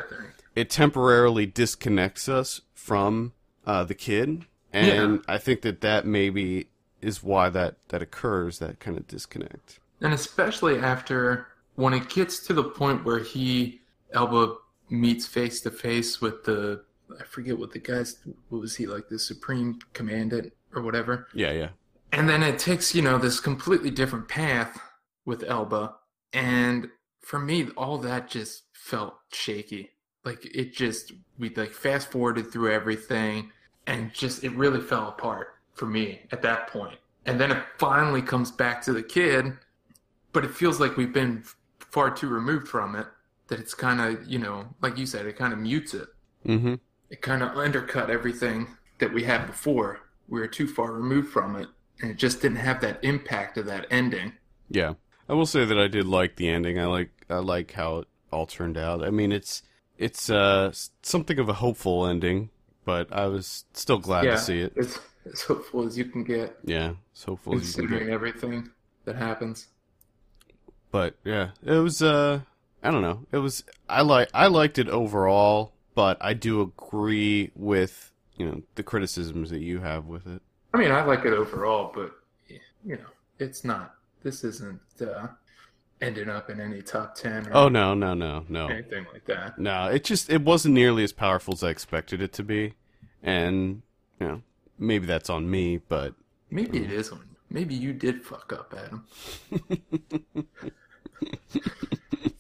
[0.55, 3.33] it temporarily disconnects us from
[3.67, 6.69] uh, the kid, and I think that that maybe
[7.01, 9.81] is why that that occurs, that kind of disconnect.
[10.03, 13.81] And especially after when it gets to the point where he
[14.13, 14.57] Elba
[14.91, 16.83] meets face to face with the
[17.19, 18.19] I forget what the guy's
[18.49, 21.29] what was he like the supreme commandant or whatever.
[21.35, 21.69] Yeah, yeah,
[22.13, 24.81] And then it takes, you know, this completely different path
[25.25, 25.95] with Elba.
[26.33, 26.89] And
[27.21, 29.91] for me, all that just felt shaky.
[30.25, 33.51] Like it just, we like fast forwarded through everything
[33.87, 36.99] and just, it really fell apart for me at that point.
[37.27, 39.53] And then it finally comes back to the kid,
[40.33, 41.45] but it feels like we've been
[41.79, 43.07] far too removed from it
[43.49, 46.09] that it's kind of, you know, like you said, it kind of mutes it
[46.47, 46.75] mm-hmm.
[47.11, 48.69] It kind of undercut everything
[48.99, 50.01] that we had before.
[50.29, 51.69] We were too far removed from it,
[52.01, 54.35] and it just didn't have that impact of that ending.
[54.69, 54.95] Yeah,
[55.29, 56.79] I will say that I did like the ending.
[56.79, 59.03] I like I like how it all turned out.
[59.05, 59.63] I mean, it's
[59.99, 62.51] it's uh something of a hopeful ending,
[62.85, 64.73] but I was still glad yeah, to see it.
[64.79, 64.99] As,
[65.31, 68.13] as hopeful as you can get, Yeah, as hopeful as you can considering get.
[68.15, 68.71] everything
[69.05, 69.69] that happens.
[70.91, 72.41] But yeah, it was uh
[72.83, 73.27] I don't know.
[73.33, 78.63] It was I like I liked it overall, but I do agree with you know
[78.75, 80.43] the criticisms that you have with it.
[80.73, 82.13] I mean, I like it overall, but
[82.49, 83.07] you know,
[83.39, 83.95] it's not.
[84.23, 85.29] This isn't uh,
[86.01, 89.59] ending up in any top ten or Oh no no no no anything like that.
[89.59, 89.89] no!
[89.89, 92.75] It just it wasn't nearly as powerful as I expected it to be,
[93.23, 93.83] and
[94.21, 94.43] you know
[94.79, 96.15] maybe that's on me, but
[96.51, 97.19] Maybe it is on.
[97.19, 97.25] you.
[97.53, 99.07] Maybe you did fuck up, Adam.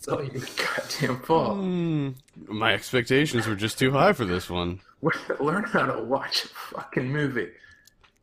[0.01, 1.59] it's all your goddamn fault.
[1.59, 2.15] mm,
[2.49, 4.81] my expectations were just too high for this one.
[5.41, 7.51] Learn how to watch a fucking movie.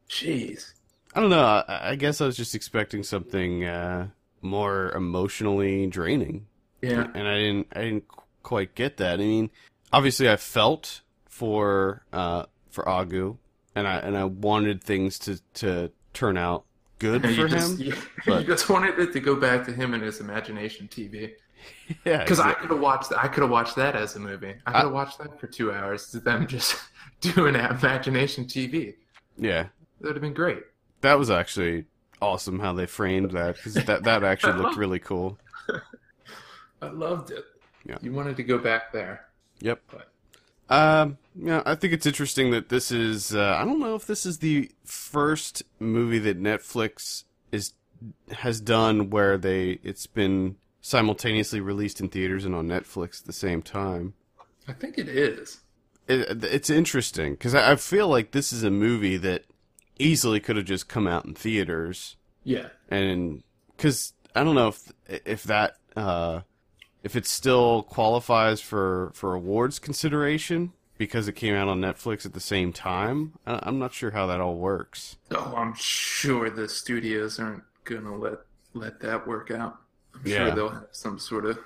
[0.10, 0.74] Jeez.
[1.14, 1.44] I don't know.
[1.46, 4.08] I, I guess I was just expecting something uh,
[4.42, 6.48] more emotionally draining.
[6.82, 7.08] Yeah.
[7.14, 8.06] and I didn't I didn't
[8.42, 9.14] quite get that.
[9.20, 9.52] I mean,
[9.94, 13.38] obviously I felt for uh for Agu
[13.76, 16.66] and I and I wanted things to to turn out
[16.98, 17.88] good for just, him.
[17.88, 17.94] you,
[18.26, 21.34] but- you just wanted it to go back to him and his imagination TV.
[22.06, 24.56] yeah, Because I could have watched, I could have watched that as a movie.
[24.66, 26.10] I could have watched that for two hours.
[26.12, 26.76] To them just
[27.22, 28.96] doing imagination TV.
[29.38, 29.68] yeah.
[30.00, 30.64] That would have been great.
[31.02, 31.86] That was actually
[32.22, 35.38] awesome how they framed that that that actually looked really cool.
[36.82, 37.44] I loved it.
[37.86, 37.98] Yeah.
[38.02, 39.26] You wanted to go back there.
[39.62, 39.82] Yep.
[39.92, 40.12] But
[40.70, 43.34] Um, yeah, I think it's interesting that this is.
[43.34, 47.74] Uh, I don't know if this is the first movie that Netflix is
[48.32, 53.34] has done where they it's been simultaneously released in theaters and on Netflix at the
[53.34, 54.14] same time.
[54.68, 55.60] I think it is.
[56.08, 59.44] It, it's interesting because I, I feel like this is a movie that
[60.00, 62.70] easily could have just come out in theaters Yeah.
[62.88, 63.44] and
[63.76, 64.92] because I don't know if
[65.26, 66.42] if that uh,
[67.04, 72.34] if it still qualifies for for awards consideration because it came out on Netflix at
[72.34, 73.34] the same time.
[73.46, 75.18] I, I'm not sure how that all works.
[75.32, 78.40] Oh, I'm sure the studios aren't gonna let
[78.74, 79.78] let that work out.
[80.24, 80.38] I'm Yeah.
[80.48, 81.60] sure they'll have some sort of,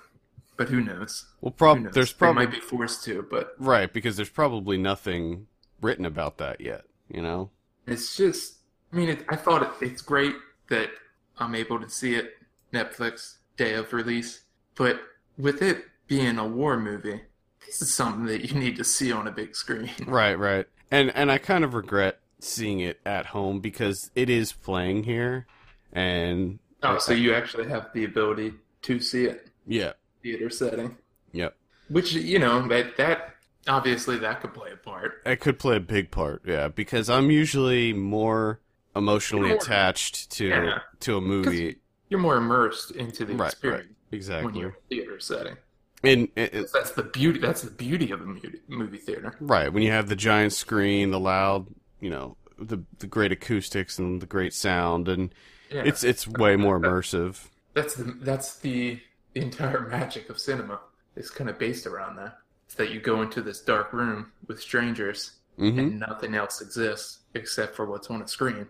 [0.58, 1.26] but who knows?
[1.42, 1.94] Well, Who prob knows?
[1.94, 5.48] there's they probably might be forced to, but right because there's probably nothing
[5.82, 6.84] written about that yet.
[7.10, 7.50] You know.
[7.88, 8.58] it's just.
[8.94, 10.36] I mean, it, I thought it, it's great
[10.70, 10.90] that
[11.38, 12.34] I'm able to see it
[12.74, 14.42] Netflix day of release,
[14.76, 15.00] but
[15.38, 17.22] with it being a war movie,
[17.66, 19.90] this is something that you need to see on a big screen.
[20.08, 20.68] Right, right.
[20.90, 25.46] And and I kind of regret seeing it at home because it is playing here,
[25.94, 29.48] and Oh, so you actually have the ability to see it.
[29.67, 30.98] yeah, theater setting.
[31.34, 31.56] Yep.
[31.89, 33.36] Which you know that that
[33.67, 35.22] obviously that could play a part.
[35.26, 38.60] It could play a big part, yeah, because I'm usually more
[38.96, 40.80] emotionally More- attached to Yeah.
[41.02, 41.78] to a movie.
[42.10, 43.52] You're more immersed into the Right, right.
[43.54, 44.60] experience when Exactly.
[44.60, 45.58] you're in a theater setting.
[46.04, 47.39] And it, it- That's the beauty.
[47.39, 49.36] That's the beauty of the movie, movie theater.
[49.39, 51.67] right, when you have the giant screen, the loud,
[52.00, 55.34] you know, the the great acoustics and the great sound and
[55.72, 55.84] Yeah.
[55.86, 57.48] it's it's way more immersive.
[57.74, 59.00] That's the that's the,
[59.34, 60.80] the entire magic of cinema.
[61.16, 62.38] It's kind of based around that.
[62.66, 65.78] It's that you go into this dark room with strangers Mhm.
[65.80, 68.68] and nothing else exists except for what's on a screen.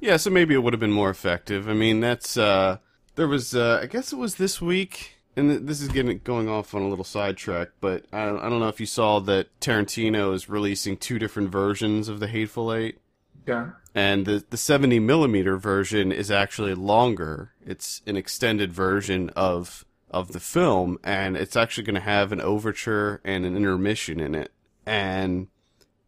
[0.00, 1.68] Yeah, so maybe it would have been more effective.
[1.68, 2.78] I mean, that's uh
[3.14, 6.74] there was uh I guess it was this week and this is getting going off
[6.74, 10.32] on a little sidetrack, but I don't, I don't know if you saw that Tarantino
[10.34, 12.98] is releasing two different versions of the Hateful Eight.
[13.46, 13.70] Yeah.
[13.94, 17.52] and the the 70 millimeter version is actually longer.
[17.64, 22.40] It's an extended version of of the film, and it's actually going to have an
[22.40, 24.52] overture and an intermission in it.
[24.84, 25.48] And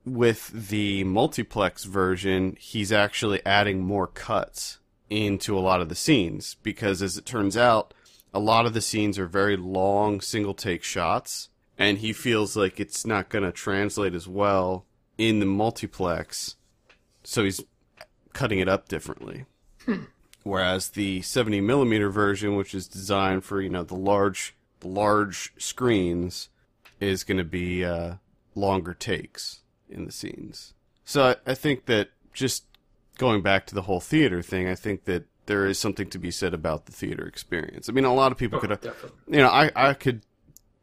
[0.05, 4.79] with the multiplex version, he's actually adding more cuts
[5.11, 7.92] into a lot of the scenes because, as it turns out,
[8.33, 12.79] a lot of the scenes are very long single take shots, and he feels like
[12.79, 16.57] it's not going to translate as well in the multiplex
[17.29, 17.61] so he's
[18.33, 19.45] cutting it up differently.
[20.45, 26.49] Whereas the 70 millimeter version, which is designed for you know the large large screens,
[27.01, 28.14] is going to be uh,
[28.55, 29.61] longer takes
[29.91, 30.73] in the scenes.
[31.05, 32.64] So I, I think that just
[33.19, 36.31] going back to the whole theater thing, I think that there is something to be
[36.31, 37.88] said about the theater experience.
[37.88, 39.11] I mean, a lot of people Oh, could definitely.
[39.29, 40.23] you know, I, I could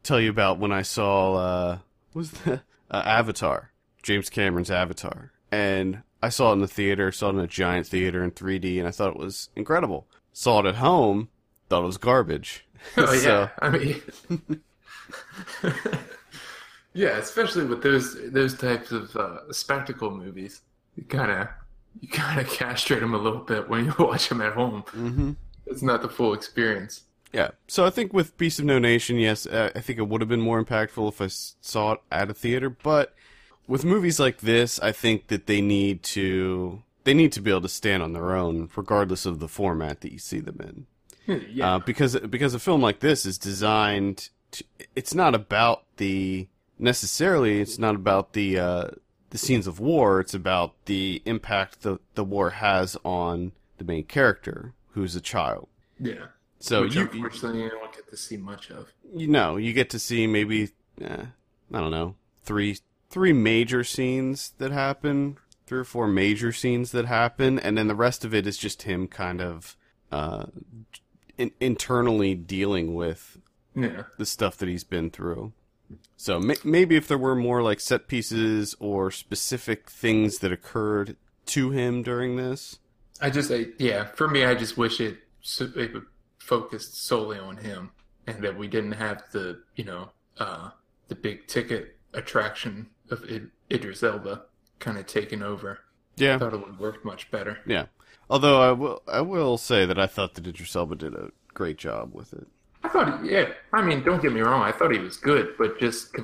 [0.02, 1.78] tell you about when I saw uh
[2.14, 7.28] was the uh, Avatar, James Cameron's Avatar, and I saw it in the theater, saw
[7.28, 10.08] it in a giant theater in 3D, and I thought it was incredible.
[10.32, 11.28] Saw it at home,
[11.68, 12.64] thought it was garbage.
[12.96, 14.02] Oh yeah, I mean,
[16.94, 20.62] yeah, especially with those those types of uh, spectacle movies,
[20.96, 21.48] you kind of
[22.00, 24.82] you kind of castrate them a little bit when you watch them at home.
[24.90, 25.32] hmm
[25.66, 27.04] It's not the full experience.
[27.32, 27.50] Yeah.
[27.66, 30.28] So I think with Beast of No Nation, yes, uh, I think it would have
[30.28, 32.70] been more impactful if I saw it at a theater.
[32.70, 33.14] But
[33.66, 37.62] with movies like this, I think that they need to they need to be able
[37.62, 40.86] to stand on their own, regardless of the format that you see them in.
[41.52, 44.30] Yeah, Uh, because because a film like this is designed.
[44.52, 46.48] To, it's not about the
[46.78, 47.60] necessarily.
[47.60, 48.88] It's not about the uh,
[49.30, 50.20] the scenes of war.
[50.20, 55.68] It's about the impact the the war has on the main character, who's a child.
[55.98, 56.26] yeah.
[56.58, 58.90] So Which you, unfortunately you don't get to see much of.
[59.14, 60.70] you know you get to see maybe
[61.02, 61.24] eh,
[61.72, 62.78] I don't know three
[63.10, 67.94] three major scenes that happen, three or four major scenes that happen, and then the
[67.94, 69.76] rest of it is just him kind of
[70.12, 70.46] uh,
[71.38, 73.38] in- internally dealing with
[73.74, 75.52] Yeah, the stuff that he's been through.
[76.16, 81.16] So may- maybe if there were more like set pieces or specific things that occurred
[81.46, 82.78] to him during this,
[83.20, 84.04] I just I, yeah.
[84.04, 85.18] For me, I just wish it
[85.60, 85.92] it
[86.38, 87.90] focused solely on him,
[88.26, 90.70] and that we didn't have the you know uh,
[91.08, 94.42] the big ticket attraction of Id- Idris Elba
[94.78, 95.80] kind of taking over.
[96.16, 97.58] yeah, I thought it would work much better.
[97.66, 97.86] yeah.
[98.28, 101.78] Although I will, I will say that I thought that Idris Elba did a great
[101.78, 102.46] job with it.
[102.82, 103.50] I thought, yeah.
[103.72, 104.62] I mean, don't get me wrong.
[104.62, 106.14] I thought he was good, but just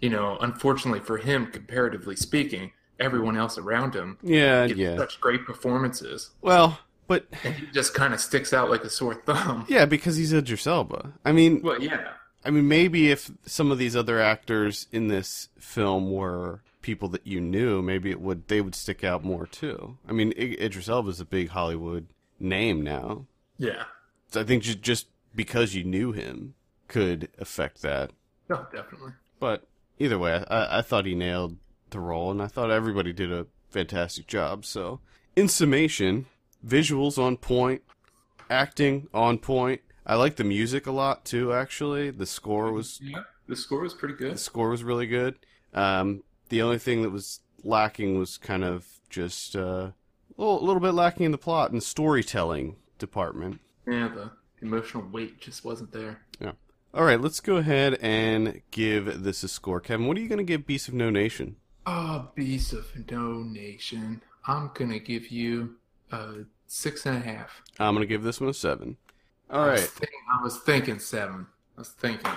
[0.00, 4.96] you know, unfortunately for him, comparatively speaking, everyone else around him Yeah, yeah.
[4.96, 9.14] such great performances, Well, but and he just kind of sticks out like a sore
[9.14, 9.64] thumb.
[9.68, 11.12] yeah, because he's Idris Elba.
[11.24, 12.08] I mean, Well, yeah.
[12.44, 17.26] I mean, maybe if some of these other actors in this film were people that
[17.26, 19.96] you knew, maybe it would they would stick out more too.
[20.08, 22.08] I mean, Idris Elba is a big Hollywood
[22.40, 23.26] name now,
[23.58, 23.84] Yeah.
[24.28, 26.54] so I think ju- just because you knew him
[26.88, 28.10] could affect that.
[28.48, 29.12] No, definitely.
[29.38, 29.66] But
[30.00, 31.56] either way, I, I thought he nailed
[31.90, 34.64] the role, and I thought everybody did a fantastic job.
[34.64, 34.98] So,
[35.36, 36.26] in summation,
[36.66, 37.82] visuals on point,
[38.50, 39.80] acting on point.
[40.06, 41.52] I like the music a lot too.
[41.52, 43.22] Actually, the score was Yeah.
[43.48, 44.34] The score was pretty good.
[44.34, 45.34] the score was really good.
[45.74, 49.94] Um, the only thing that was lacking was kind of just uh, a
[50.36, 53.60] little, little bit lacking in the plot and storytelling department.
[53.86, 56.20] Yeah, the emotional weight just wasn't there.
[56.40, 56.52] Yeah.
[56.94, 59.80] All right, let's go ahead and give this a score.
[59.80, 61.56] Kevin, what are you going to give Beast of No Nation?
[61.86, 64.22] Oh, Beast of No Nation.
[64.46, 65.76] I'm gonna give you
[66.10, 67.62] a six and a half.
[67.78, 68.96] I'm going to give this one a seven.
[69.52, 71.46] All I was, thinking, I was thinking seven.
[71.76, 72.30] I was thinking.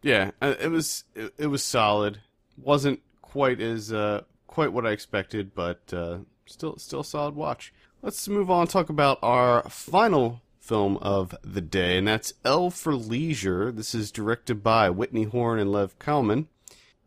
[0.00, 2.20] Yeah, uh, it was it, it was solid.
[2.56, 7.74] wasn't quite as uh, quite what I expected, but uh, still still a solid watch.
[8.00, 12.70] Let's move on and talk about our final film of the day, and that's L
[12.70, 13.70] for Leisure.
[13.70, 16.48] This is directed by Whitney Horn and Lev Kalman.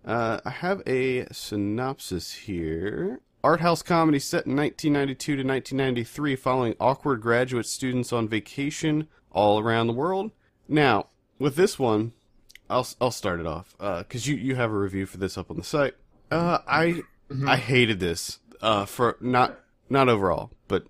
[0.06, 3.20] Uh, I have a synopsis here.
[3.44, 9.60] Art house comedy set in 1992 to 1993 following awkward graduate students on vacation all
[9.60, 10.32] around the world.
[10.68, 12.14] Now, with this one,
[12.70, 15.58] I'll I'll start it off because you you have a review for this up on
[15.58, 15.94] the site.
[16.32, 17.04] Uh, I
[17.46, 20.86] I hated this uh, for not not overall, but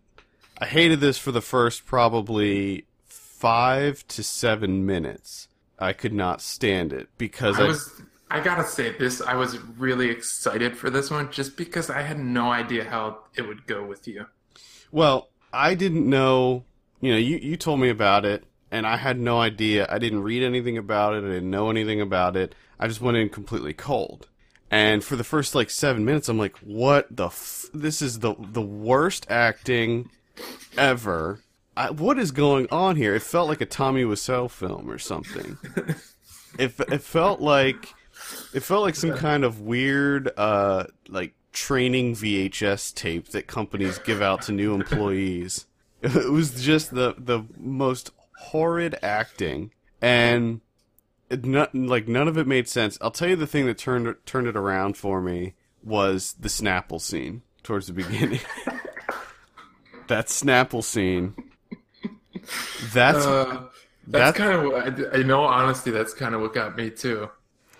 [0.57, 5.49] I hated this for the first probably five to seven minutes.
[5.77, 9.57] I could not stand it because I I, was I gotta say this I was
[9.77, 13.85] really excited for this one just because I had no idea how it would go
[13.85, 14.27] with you.
[14.91, 16.63] well, I didn't know.
[17.01, 19.87] You know, you you told me about it, and I had no idea.
[19.89, 21.23] I didn't read anything about it.
[21.23, 22.55] I didn't know anything about it.
[22.79, 24.27] I just went in completely cold.
[24.71, 27.27] And for the first like seven minutes, I'm like, "What the?
[27.27, 30.09] F- this is the the worst acting
[30.77, 31.39] ever.
[31.77, 33.15] I, what is going on here?
[33.15, 35.57] It felt like a Tommy Wiseau film or something.
[36.59, 37.93] it it felt like
[38.53, 44.21] it felt like some kind of weird uh like training VHS tape that companies give
[44.21, 45.65] out to new employees.
[46.05, 50.61] It was just the the most horrid acting and
[51.29, 52.97] it not, like none of it made sense.
[53.01, 57.01] I'll tell you the thing that turned turned it around for me was the Snapple
[57.01, 58.39] scene towards the beginning.
[60.07, 61.33] that Snapple scene.
[62.93, 63.71] That's Uh, That's-
[64.07, 65.41] that's kind of what I, I know.
[65.41, 67.27] Honestly, that's kind of what got me too.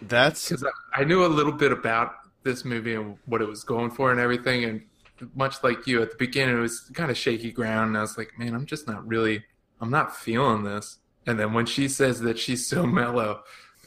[0.02, 3.64] that's because I, I knew a little bit about this movie and what it was
[3.64, 4.64] going for and everything.
[4.64, 4.82] And
[5.34, 7.90] much like you at the beginning, it was kind of shaky ground.
[7.90, 9.44] And I was like, man, I'm just not really,
[9.82, 11.00] I'm not feeling this.
[11.28, 13.42] And then when she says that she's so mellow,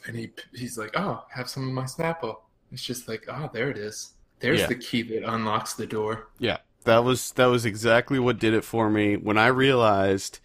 [0.07, 2.37] and he he's like, oh, have some of my Snapple.
[2.71, 4.13] It's just like, oh, there it is.
[4.39, 4.67] There's Yeah.
[4.67, 6.29] the key that unlocks the door.
[6.39, 10.39] Yeah, that was that was exactly what did it for me when I realized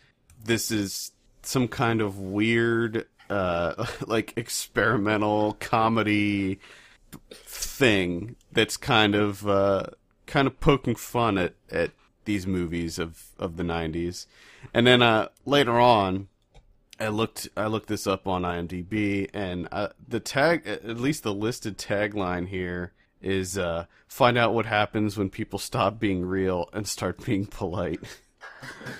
[0.44, 6.58] this is some kind of weird uh like experimental comedy
[7.32, 9.84] thing that's kind of uh
[10.26, 11.92] kind of poking fun at at
[12.24, 14.26] these movies of of the 90s.
[14.72, 16.28] And then uh later on
[16.98, 21.34] I looked I looked this up on IMDb and uh, the tag at least the
[21.34, 22.92] listed tagline here
[23.24, 28.00] is uh, find out what happens when people stop being real and start being polite.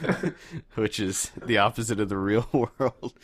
[0.74, 3.14] Which is the opposite of the real world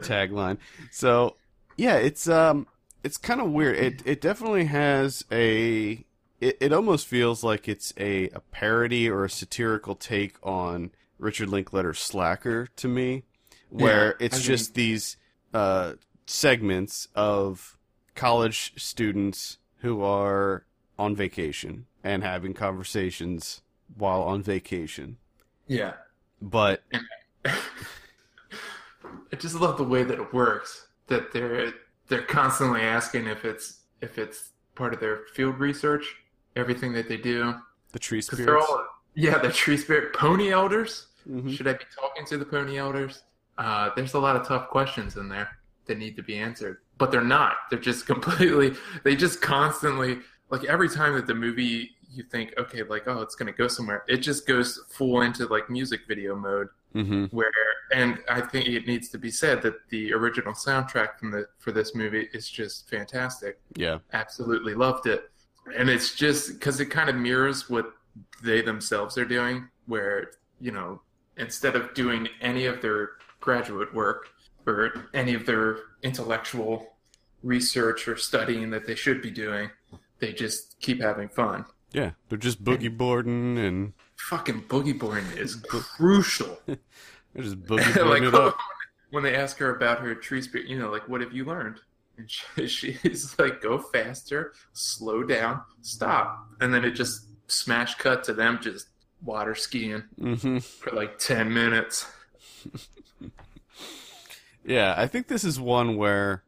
[0.00, 0.58] tagline.
[0.90, 1.36] So,
[1.76, 2.66] yeah, it's um
[3.04, 3.76] it's kind of weird.
[3.76, 6.04] It it definitely has a
[6.42, 11.48] it, it almost feels like it's a, a parody or a satirical take on Richard
[11.48, 13.22] Linklater's Slacker to me
[13.70, 15.16] where Yeah, it's I mean- just these
[15.54, 15.92] uh,
[16.26, 17.78] segments of
[18.14, 20.64] college students who are
[20.98, 23.62] on vacation and having conversations
[23.96, 25.16] while on vacation.
[25.66, 25.94] Yeah.
[26.40, 26.82] But
[27.44, 30.88] I just love the way that it works.
[31.08, 31.72] That they're
[32.08, 36.16] they're constantly asking if it's if it's part of their field research,
[36.56, 37.54] everything that they do.
[37.92, 38.66] the tree spirits.
[38.70, 41.08] all yeah, the tree spirit pony elders.
[41.28, 41.54] Mhm.
[41.54, 43.22] Should I be talking to the pony elders?
[43.58, 47.10] Uh, there's a lot of tough questions in there that need to be answered, but
[47.10, 47.56] they're not.
[47.68, 48.74] They're just completely.
[49.04, 53.34] They just constantly like every time that the movie you think okay like oh it's
[53.34, 57.32] gonna go somewhere it just goes full into like music video mode Mhm.
[57.32, 57.50] where
[57.94, 61.72] and I think it needs to be said that the original soundtrack from the for
[61.72, 63.58] this movie is just fantastic.
[63.76, 63.98] Yeah.
[64.12, 65.30] Absolutely loved it.
[65.76, 67.92] And it's just cuz it kind of mirrors what
[68.42, 71.00] they themselves are doing where, you know,
[71.36, 74.28] instead of doing any of their graduate work
[74.66, 76.96] or any of their intellectual
[77.42, 79.70] research or studying that they should be doing,
[80.18, 81.64] they just keep having fun.
[81.92, 82.12] Yeah.
[82.28, 86.58] They're just boogie boarding and Fucking boogie boarding is crucial.
[86.66, 86.76] they're
[87.42, 88.56] just boogie boarding like it up.
[89.10, 91.80] when they ask her about her tree spirit, you know, like what have you learned?
[92.16, 92.30] And
[92.70, 98.32] she, she's like, go faster, slow down, stop, and then it just smash cut to
[98.32, 98.88] them just
[99.20, 102.06] water skiing hmm for like ten minutes.
[104.64, 106.42] Yeah, I think this is one where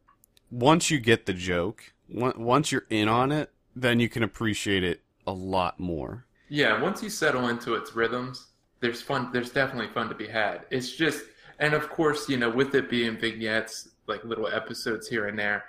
[0.50, 5.02] once you get the joke, once you're in on it, then you can appreciate it
[5.26, 6.26] a lot more.
[6.48, 8.48] Yeah, once you settle into its rhythms,
[8.80, 9.30] there's fun.
[9.32, 10.66] There's definitely fun to be had.
[10.70, 11.24] It's just,
[11.58, 15.64] and of course, you know, with it being vignettes, like little episodes here and there,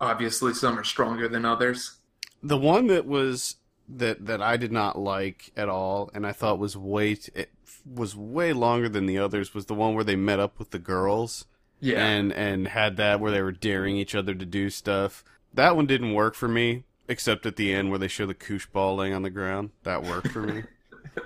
[0.00, 1.98] obviously some are stronger than others.
[2.42, 3.56] The one that was
[3.88, 7.50] that that I did not like at all, and I thought was way t- it
[7.84, 10.78] was way longer than the others, was the one where they met up with the
[10.78, 11.46] girls
[11.80, 15.24] Yeah, and and had that where they were daring each other to do stuff.
[15.54, 18.66] That one didn't work for me, except at the end where they show the koosh
[18.66, 19.70] ball laying on the ground.
[19.84, 20.64] That worked for me.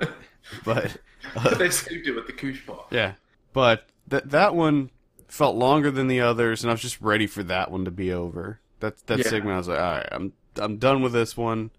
[0.64, 0.97] but
[1.34, 2.86] uh, they saved it with the koosh ball.
[2.91, 3.14] Yeah,
[3.53, 4.91] but that that one
[5.31, 8.12] felt longer than the others, and I was just ready for that one to be
[8.12, 8.61] over.
[8.81, 9.24] That that Yeah.
[9.28, 11.70] segment, I was like, all right, I'm I'm done with this one.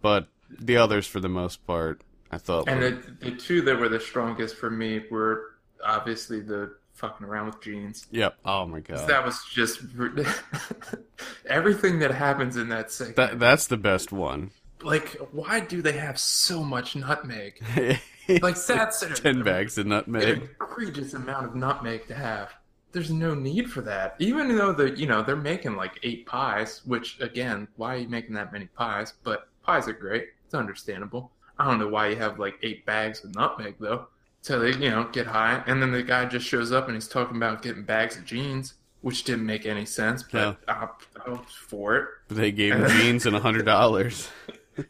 [0.00, 2.68] But the others, for the most part, I thought.
[2.68, 7.26] And were- the, the two that were the strongest for me were obviously the fucking
[7.26, 8.06] around with jeans.
[8.10, 8.36] yep.
[8.44, 9.08] Oh my god.
[9.08, 9.80] That was just
[11.46, 13.16] everything that happens in that segment.
[13.16, 14.50] That that's the best one.
[14.82, 17.62] like, why do they have so much nutmeg?
[18.40, 20.22] Like that's ten bags of nutmeg.
[20.38, 22.54] an egregious amount of nutmeg to have.
[22.92, 24.16] There's no need for that.
[24.18, 28.08] Even though the you know they're making like eight pies, which again, why are you
[28.08, 29.14] making that many pies?
[29.24, 30.28] But pies are great.
[30.44, 31.32] It's understandable.
[31.58, 34.08] I don't know why you have like eight bags of nutmeg though.
[34.42, 37.08] So they you know get high, and then the guy just shows up and he's
[37.08, 40.22] talking about getting bags of jeans, which didn't make any sense.
[40.22, 40.88] But I,
[41.24, 42.08] I was for it.
[42.28, 44.28] They gave him jeans and a hundred dollars.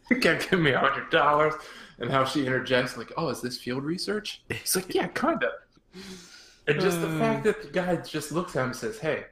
[0.09, 1.53] You can't give me a hundred dollars.
[1.99, 5.51] And how she interjects, like, "Oh, is this field research?" It's like, "Yeah, kind of."
[6.67, 9.25] And just the fact that the guy just looks at him and says, "Hey,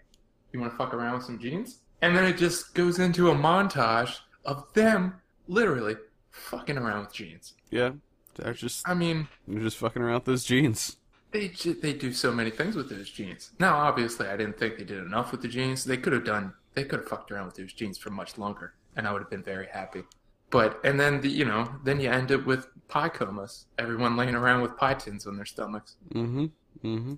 [0.51, 3.35] you want to fuck around with some jeans?" And then it just goes into a
[3.35, 5.15] montage of them
[5.47, 5.95] literally
[6.31, 7.53] fucking around with jeans.
[7.69, 7.91] Yeah,
[8.35, 10.97] they're just I mean, they're just fucking around with those jeans.
[11.31, 13.51] they ju- they do so many things with those jeans.
[13.59, 15.85] Now, obviously, I didn't think they did enough with the jeans.
[15.85, 16.53] They could have done.
[16.73, 19.29] They could have fucked around with those jeans for much longer, and I would have
[19.29, 20.03] been very happy.
[20.49, 23.67] But and then the you know then you end up with pie comas.
[23.77, 25.95] Everyone laying around with pie tins on their stomachs.
[26.13, 26.47] Mm-hmm.
[26.83, 27.15] Mm-hmm.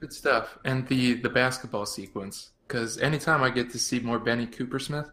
[0.00, 0.58] Good stuff.
[0.64, 2.50] And the the basketball sequence.
[2.66, 5.10] Because anytime I get to see more Benny Coopersmith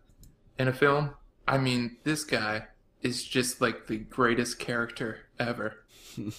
[0.58, 1.12] in a film,
[1.48, 2.68] I mean this guy
[3.02, 5.84] is just like the greatest character ever.
[6.18, 6.34] and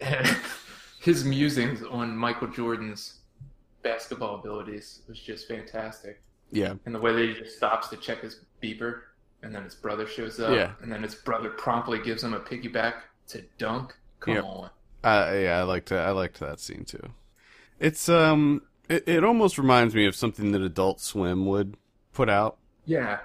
[1.00, 3.20] his musings on Michael Jordan's
[3.82, 6.20] basketball abilities was just fantastic.
[6.50, 6.74] Yeah.
[6.86, 9.00] And the way that he just stops to check his beeper,
[9.42, 10.72] and then his brother shows up, Yeah.
[10.82, 12.94] and then his brother promptly gives him a piggyback
[13.28, 13.94] to dunk.
[14.20, 14.44] Come Yep.
[14.44, 14.70] on.
[15.04, 17.10] Uh, yeah, I liked I liked that scene too.
[17.78, 21.76] It's um, it, it almost reminds me of something that Adult Swim would
[22.12, 23.18] put out, Yeah.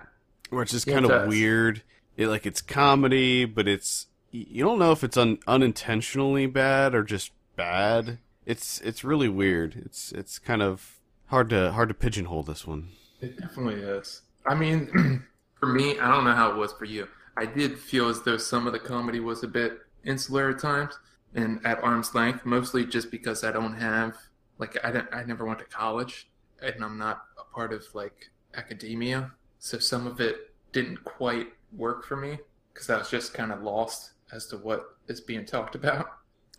[0.50, 1.82] where it's just kind of weird.
[2.16, 7.04] It like it's comedy, but it's you don't know if it's un, unintentionally bad or
[7.04, 8.20] just bad.
[8.46, 9.76] It's it's really weird.
[9.86, 12.90] It's it's kind of hard to hard to pigeonhole this one.
[13.22, 14.22] It definitely is.
[14.46, 15.24] I mean,
[15.60, 17.08] for me, I don't know how it was for you.
[17.36, 20.94] I did feel as though some of the comedy was a bit insular at times
[21.36, 24.16] and at arm's length, mostly just because I don't have
[24.60, 26.30] like I don't, I never went to college
[26.62, 32.06] and I'm not a part of like academia, so some of it didn't quite work
[32.06, 32.38] for me
[32.74, 36.08] because I was just kind of lost as to what is being talked about.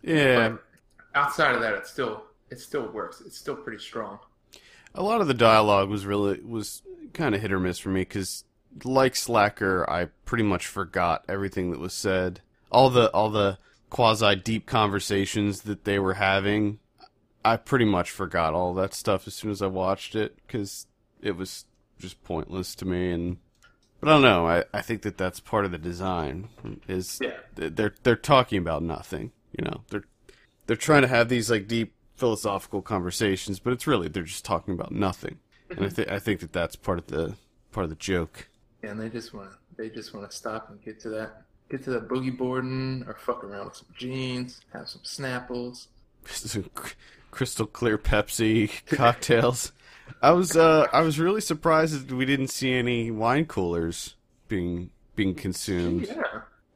[0.01, 0.63] Yeah, But
[1.15, 3.21] outside of that, it still it still works.
[3.25, 4.19] It's still pretty strong.
[4.93, 6.81] a lot of the dialogue was really was
[7.13, 8.43] kind of hit or miss for me because
[8.83, 13.57] like slacker i pretty much forgot everything that was said all the all the
[13.89, 16.79] quasi deep conversations that they were having
[17.43, 20.87] i pretty much forgot all that stuff as soon as i watched it because
[21.21, 21.65] it was
[21.99, 23.37] just pointless to me and
[23.99, 26.49] but i don't know i i think that that's part of the design
[26.87, 27.37] is Yeah.
[27.55, 30.03] they're they're talking about nothing you know they're
[30.67, 34.73] they're trying to have these like deep philosophical conversations, but it's really they're just talking
[34.73, 35.39] about nothing.
[35.69, 35.95] And I mm-hmm.
[35.95, 37.35] think I think that that's part of the
[37.71, 38.47] part of the joke.
[38.83, 41.83] and they just want to they just want to stop and get to that get
[41.83, 45.87] to that boogie boarding or fuck around with some jeans have some snapples
[46.25, 46.69] Some
[47.31, 49.71] crystal clear Pepsi cocktails.
[50.21, 54.15] I was uh I was really surprised that we didn't see any wine coolers
[54.47, 56.07] being being consumed.
[56.07, 56.21] yeah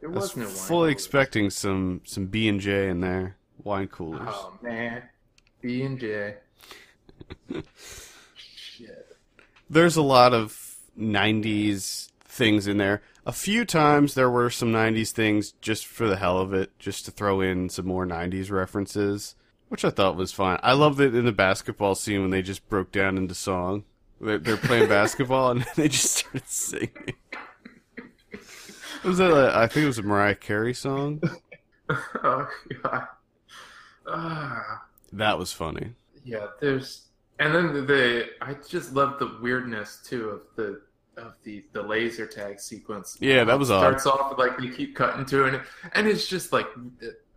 [0.01, 0.91] there I was was no wine fully coolers.
[0.93, 4.27] expecting some some B and J in there, wine coolers.
[4.27, 5.03] oh man
[5.61, 6.35] b and j
[8.35, 9.15] shit
[9.69, 12.08] there's a lot of 90s
[12.39, 13.03] things in there.
[13.27, 17.05] A few times there were some 90s things just for the hell of it, just
[17.05, 19.35] to throw in some more 90s references,
[19.67, 20.57] which I thought was fine.
[20.63, 23.83] I loved it in the basketball scene when they just broke down into song.
[24.19, 27.13] They're, they're playing basketball and they just started singing.
[29.03, 31.21] Was that a, I think it was a Mariah Carey song?
[32.23, 32.47] oh
[32.83, 33.07] god
[34.07, 34.83] ah
[35.13, 35.93] That was funny.
[36.23, 37.07] yeah there's
[37.39, 40.81] and then the, the i just love the weirdness too of the
[41.19, 43.79] of the the laser tag sequence Yeah, that um, was odd.
[43.81, 45.61] starts off with, like they keep cutting to it
[45.93, 46.67] and it's just like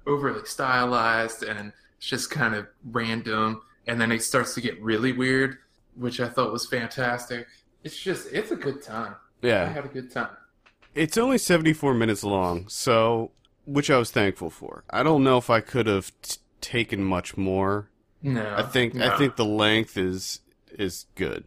[0.06, 5.12] overly stylized and it's just kind of random and then it starts to get really
[5.12, 5.58] weird
[5.94, 7.46] which i thought was fantastic
[7.84, 10.30] it's just it's a good time Yeah, i had a good time
[10.94, 13.30] It's only 74 minutes long, so
[13.64, 14.82] which I was thankful for.
[14.90, 17.88] I don't know if I could have t- taken much more.
[18.22, 19.06] no I think no.
[19.08, 20.40] I think the length is
[20.78, 21.44] is good.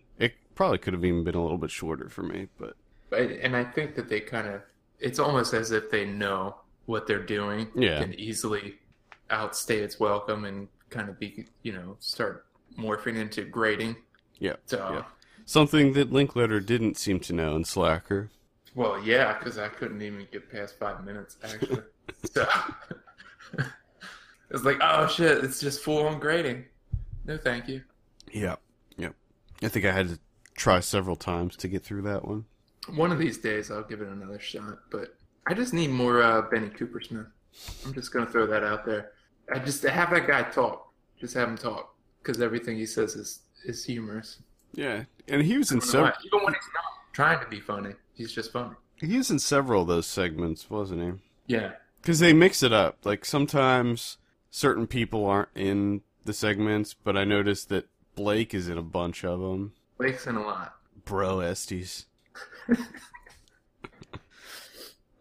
[0.55, 2.75] Probably could have even been a little bit shorter for me, but
[3.11, 4.61] and I think that they kind of,
[4.99, 8.01] it's almost as if they know what they're doing Yeah.
[8.01, 8.75] can easily
[9.29, 12.45] outstay its welcome and kind of be, you know, start
[12.77, 13.95] morphing into grading.
[14.39, 15.03] Yeah, So, yeah.
[15.45, 18.31] Something that Linklater didn't seem to know in Slacker.
[18.75, 21.83] well, yeah, because I couldn't even get past five minutes actually.
[22.31, 22.47] so
[24.49, 26.65] it's like, oh shit, it's just full on grading.
[27.25, 27.81] No, thank you.
[28.31, 28.55] Yeah,
[28.97, 29.09] yeah.
[29.61, 30.19] I think I had to
[30.55, 32.45] try several times to get through that one.
[32.93, 34.79] One of these days, I'll give it another shot.
[34.91, 35.15] But
[35.47, 37.27] I just need more uh, Benny Cooper Smith.
[37.85, 39.11] I'm just gonna throw that out there.
[39.53, 40.91] I just have that guy talk.
[41.19, 44.39] Just have him talk because everything he says is is humorous.
[44.73, 46.13] Yeah, and he was in I don't know several.
[46.25, 46.83] Even when he's not
[47.13, 48.75] trying to be funny, he's just funny.
[48.97, 51.53] He was in several of those segments, wasn't he?
[51.53, 52.97] Yeah, Because they mix it up.
[53.05, 54.17] Like sometimes
[54.49, 59.23] certain people aren't in the segments, but I noticed that Blake is in a bunch
[59.23, 59.73] of them.
[59.97, 60.75] Blake's in a lot.
[61.05, 62.05] Bro Estes.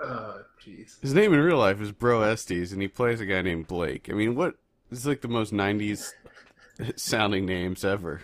[0.01, 1.01] Oh, jeez.
[1.01, 4.09] His name in real life is Bro Estes, and he plays a guy named Blake.
[4.11, 4.57] I mean, what?
[4.91, 6.13] This is like the most '90s
[6.97, 8.21] sounding names ever.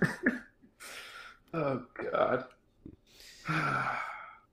[1.56, 2.44] Oh God.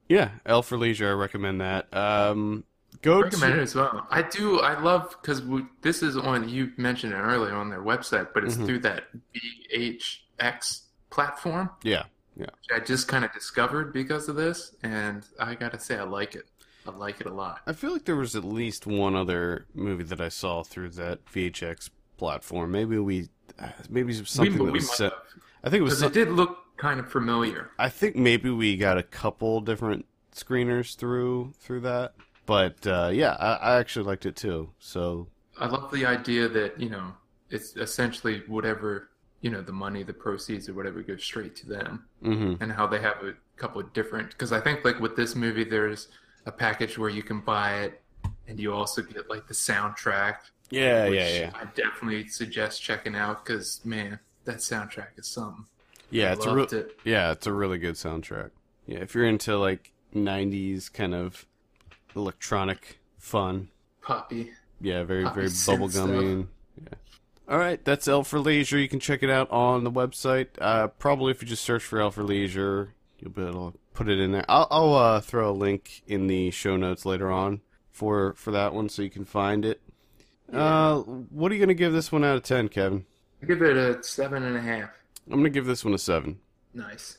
[0.07, 1.09] Yeah, L for Leisure.
[1.09, 1.91] I recommend that.
[1.95, 2.65] Um,
[3.01, 4.05] go recommend it as well.
[4.09, 4.59] I do.
[4.59, 5.41] I love because
[5.81, 6.49] this is on.
[6.49, 8.65] You mentioned it earlier on their website, but it's Mhm.
[8.65, 9.05] through that
[9.73, 10.81] VHX
[11.11, 11.69] platform.
[11.83, 12.05] yeah,
[12.35, 16.35] which I just kind of discovered because of this, and I gotta say I like
[16.35, 16.45] it.
[16.87, 17.61] I like it a lot.
[17.67, 21.23] I feel like there was at least one other movie that I saw through that
[21.27, 22.71] VHX platform.
[22.71, 23.29] Maybe we,
[23.87, 25.11] maybe something we, that we was set.
[25.11, 25.21] have.
[25.63, 25.99] I think it was.
[25.99, 27.69] Some, it did look kind of familiar.
[27.77, 32.13] I think maybe we got a couple different screeners through through that.
[32.47, 34.71] But uh, yeah, I, I actually liked it too.
[34.79, 35.27] So
[35.59, 37.13] I love the idea that you know
[37.51, 39.10] it's essentially whatever
[39.41, 42.87] you know the money, the proceeds, or whatever goes straight to them, hmm and how
[42.87, 44.29] they have a couple of different.
[44.31, 46.07] Because I think like with this movie, there's
[46.45, 48.01] a package where you can buy it,
[48.47, 50.37] and you also get like the soundtrack.
[50.69, 55.65] yeah, which yeah, yeah, I definitely suggest checking out because man, that soundtrack is something.
[56.09, 56.29] yeah.
[56.29, 56.97] I It's a real, it.
[57.03, 58.51] yeah, it's a really good soundtrack.
[58.87, 61.45] Yeah, if you're into like '90s kind of
[62.15, 63.69] electronic fun,
[64.01, 66.47] poppy Yeah, very Poppy very bubblegummy.
[67.51, 67.55] Yeah.
[67.55, 68.79] All right, that's L for Leisure.
[68.79, 70.47] You can check it out on the website.
[70.59, 74.09] Uh, probably if you just search for L for Leisure, you'll be able to put
[74.09, 74.45] it in there.
[74.47, 78.73] I'll, I'll uh, throw a link in the show notes later on for for that
[78.73, 79.81] one, so you can find it.
[80.51, 83.05] Uh, what are you gonna give this one out of ten, Kevin?
[83.41, 84.89] I give it a seven and a half.
[85.29, 86.39] I'm gonna give this one a seven.
[86.73, 87.17] Nice.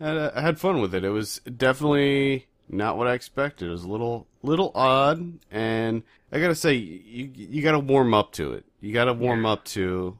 [0.00, 1.04] I had, uh, I had fun with it.
[1.04, 3.68] It was definitely not what I expected.
[3.68, 6.02] It was a little little odd, and
[6.32, 8.64] I gotta say, you you gotta warm up to it.
[8.80, 9.50] You gotta warm Yeah.
[9.52, 10.18] up to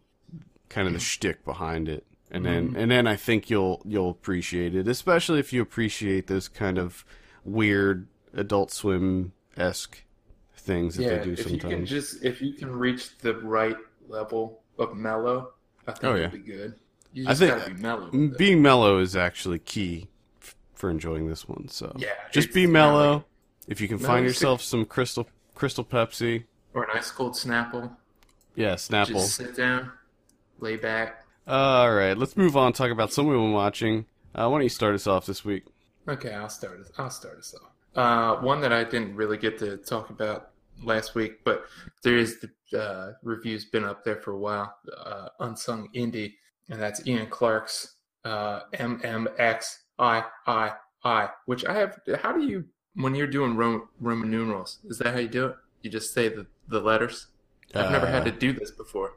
[0.68, 2.76] kind of the shtick behind it, and then Mhm.
[2.78, 7.04] and then I think you'll you'll appreciate it, especially if you appreciate those kind of
[7.44, 10.02] weird Adult Swim esque
[10.56, 11.90] things that yeah, they do if you can sometimes.
[11.90, 13.76] just if you can reach the right
[14.08, 15.52] level of mellow,
[15.86, 16.74] I think Oh, it'll be good.
[17.12, 18.10] You I think- gotta be mellow.
[18.36, 20.08] Being mellow is actually key
[20.78, 21.68] for enjoying this one.
[21.68, 23.12] So yeah, just be mellow.
[23.14, 23.22] like-
[23.68, 27.94] If you can find yourself some crystal crystal Pepsi, or an ice cold Snapple.
[28.54, 29.06] yeah, Snapple.
[29.08, 29.90] Just sit down,
[30.60, 31.24] lay back.
[31.46, 32.72] All right, let's move on.
[32.72, 34.06] Talk about something we've been watching.
[34.34, 35.64] Uh, why don't you start us off this week?
[36.06, 36.80] Okay, I'll start.
[36.80, 37.70] Us, I'll start us off.
[37.94, 40.50] Uh, one that I didn't really get to talk about
[40.82, 41.64] last week, but
[42.02, 44.74] there is the uh, review's been up there for a while.
[45.04, 46.34] Uh, Unsung Indie,
[46.68, 48.60] and that's Ian Clark's uh,
[49.98, 51.98] MMXIII, which I have.
[52.22, 54.78] How do you when you're doing Roman, Roman numerals?
[54.88, 55.56] Is that how you do it?
[55.82, 57.26] You just say the the letters.
[57.74, 59.12] I've never had Uh, to do this before.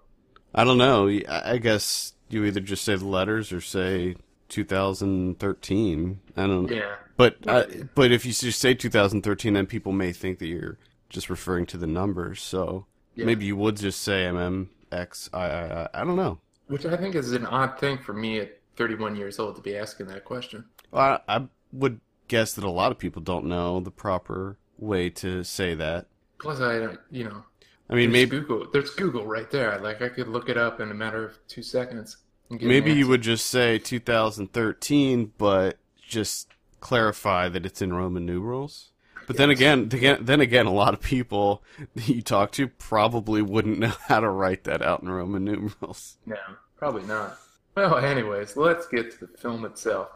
[0.53, 1.07] I don't know.
[1.07, 4.15] I I guess you either just say the letters or say
[4.49, 6.19] 2013.
[6.35, 6.75] I don't know.
[6.75, 7.65] Yeah, But uh,
[7.95, 10.77] but if you just say 2013, then people may think that you're
[11.09, 12.41] just referring to the numbers.
[12.41, 13.25] So yeah.
[13.25, 15.89] maybe you would just say MMXIII.
[15.93, 16.39] I don't know.
[16.67, 20.07] Which I think is an odd thing for me 31 years old to be asking
[20.07, 20.65] that question.
[20.91, 25.09] Well, I, I would guess that a lot of people don't know the proper way
[25.09, 26.07] to say that.
[26.39, 27.43] Plus, I don't, you know,
[27.89, 28.67] I mean, there's maybe Google.
[28.71, 29.77] There's Google right there.
[29.79, 32.17] Like I could look it up in a matter of two seconds.
[32.49, 36.47] And get an maybe you would just say 2013, but just
[36.79, 38.91] clarify that it's in Roman numerals.
[39.27, 41.63] But then again, again, then again, a lot of people
[41.95, 46.17] that you talk to probably wouldn't know how to write that out in Roman numerals.
[46.25, 46.37] No,
[46.77, 47.37] probably not.
[47.75, 50.09] Well, anyways, let's get to the film itself.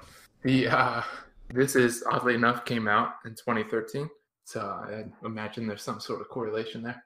[0.44, 1.02] The uh,
[1.54, 4.10] this is oddly enough came out in 2013,
[4.44, 7.02] so I imagine there's some sort of correlation there.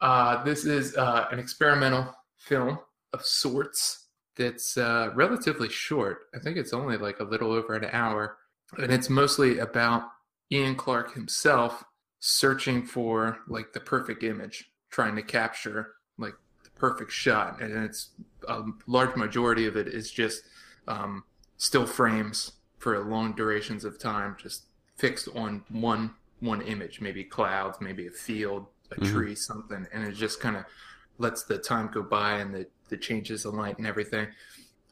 [0.00, 2.80] Uh, this is uh, an experimental film
[3.12, 6.22] of sorts that's uh, relatively short.
[6.34, 8.38] I think it's only like a little over an hour,
[8.78, 10.02] and it's mostly about
[10.50, 11.84] Ian Clark himself
[12.18, 15.92] searching for like the perfect image, trying to capture
[16.82, 18.08] perfect shot, and it's
[18.48, 20.42] a large majority of it is just
[20.88, 21.22] um,
[21.56, 24.64] still frames for long durations of time, just
[24.96, 29.04] fixed on one one image, maybe clouds, maybe a field, a Mhm.
[29.04, 30.64] tree, something, and it just kind of
[31.18, 34.26] lets the time go by and the, the changes of light and everything.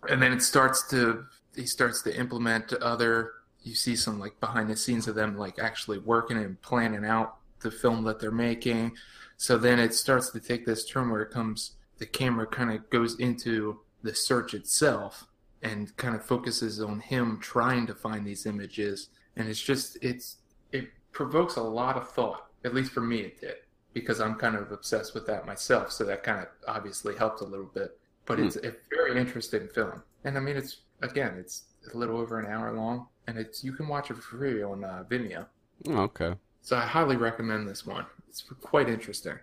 [0.08, 1.26] And then it starts to
[1.56, 3.32] he starts to implement other
[3.64, 7.38] you see some like behind the scenes of them like actually working and planning out
[7.62, 8.92] the film that they're making.
[9.36, 12.90] So then it starts to take this turn where it comes the camera kind of
[12.90, 15.26] goes into the search itself
[15.62, 19.10] and kind of focuses on him trying to find these images.
[19.36, 20.38] And it's just it's
[20.72, 23.56] it provokes a lot of thought at least for me it did
[23.92, 27.44] because i'm kind of obsessed with that myself so that kind of obviously helped a
[27.44, 27.96] little bit.
[28.26, 30.02] But it's a very interesting film.
[30.24, 33.72] And i mean it's again it's a little over an hour long and it's you
[33.72, 35.46] can watch it for free on uh, vimeo.
[35.88, 36.34] Okay.
[36.62, 38.06] so i highly recommend this one.
[38.28, 39.38] It's quite interesting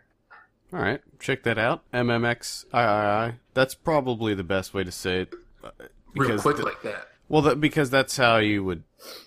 [0.73, 1.83] All right, check that out.
[1.93, 3.35] MMXIII.
[3.53, 5.33] That's probably the best way to say it.
[5.63, 5.69] uh,
[6.15, 8.83] real because quick th- like that well, that, because that's how you would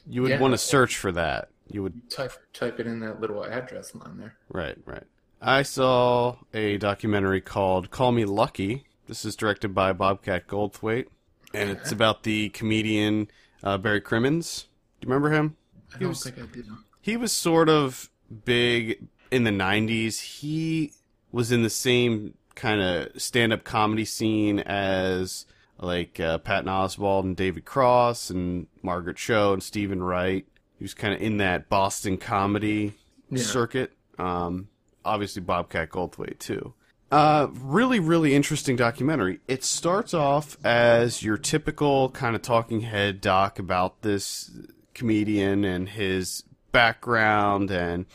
[0.07, 0.41] you would Yeah.
[0.41, 1.49] want to search for that.
[1.71, 5.05] You would type type it in that little address line there right, right.
[5.41, 11.07] I saw a documentary called "Call Me Lucky." This is directed by Bobcat Goldthwait,
[11.55, 13.29] and it's about the comedian
[13.63, 14.67] uh, Barry Crimmins.
[15.01, 15.57] Do you remember him?
[15.93, 16.67] i He don't was- think i did
[17.03, 18.11] he was sort of
[18.45, 20.21] big in the 90s.
[20.41, 20.93] He
[21.33, 25.47] was in the same kind of stand up comedy scene as
[25.79, 30.47] like uh, Patton Oswalt and David Cross and Margaret Cho and Steven Wright.
[30.79, 32.95] He was kind of in that Boston comedy
[33.31, 33.43] Yeah.
[33.43, 33.93] circuit.
[34.19, 34.69] Um,
[35.05, 36.75] obviously, Bobcat Goldthwait, too.
[37.11, 39.41] Uh, really, really interesting documentary.
[39.49, 44.51] It starts off as your typical kind of talking head doc about this
[44.95, 48.07] comedian and his background and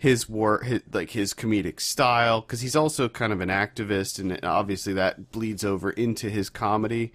[0.00, 4.42] his work, his, like his comedic style, because he's also kind of an activist, and
[4.42, 7.12] obviously that bleeds over into his comedy.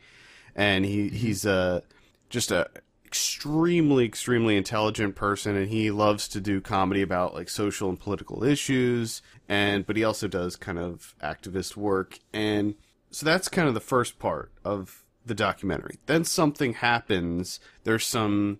[0.55, 1.15] And he mm-hmm.
[1.15, 1.81] he's a
[2.29, 2.69] just a
[3.03, 8.43] extremely extremely intelligent person, and he loves to do comedy about like social and political
[8.43, 12.75] issues, and but he also does kind of activist work, and
[13.09, 15.97] so that's kind of the first part of the documentary.
[16.05, 17.59] Then something happens.
[17.83, 18.59] There's some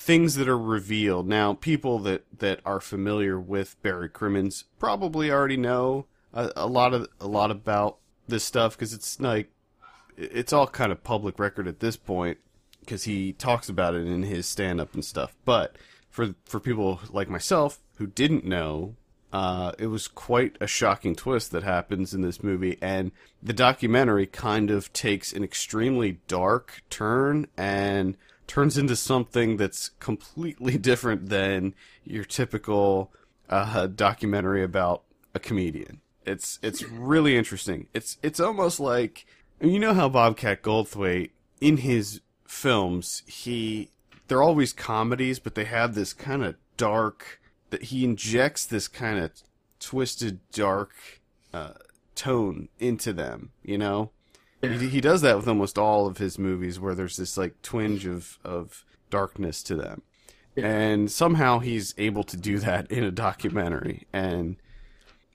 [0.00, 1.28] things that are revealed.
[1.28, 6.94] Now, people that, that are familiar with Barry Crimmins probably already know a, a lot
[6.94, 9.50] of a lot about this stuff because it's like
[10.16, 12.38] it's all kind of public record at this point
[12.80, 15.36] because he talks about it in his stand up and stuff.
[15.44, 15.76] But
[16.08, 18.94] for for people like myself who didn't know,
[19.34, 24.26] uh, it was quite a shocking twist that happens in this movie, and the documentary
[24.26, 28.16] kind of takes an extremely dark turn and
[28.50, 31.72] turns into something that's completely different than
[32.02, 33.12] your typical
[33.48, 36.00] uh, documentary about a comedian.
[36.26, 37.86] It's it's really interesting.
[37.94, 39.24] It's it's almost like
[39.60, 41.30] you know how Bobcat Goldthwait
[41.60, 43.90] in his films he
[44.26, 47.40] they're always comedies, but they have this kind of dark
[47.70, 49.30] that he injects this kind of
[49.78, 50.92] twisted dark
[51.54, 51.74] uh,
[52.16, 53.52] tone into them.
[53.62, 54.10] You know,
[54.62, 58.06] he, he does that with almost all of his movies, where there's this like twinge
[58.06, 60.02] of of darkness to them,
[60.54, 60.66] Yeah.
[60.66, 64.56] and somehow he's able to do that in a documentary, and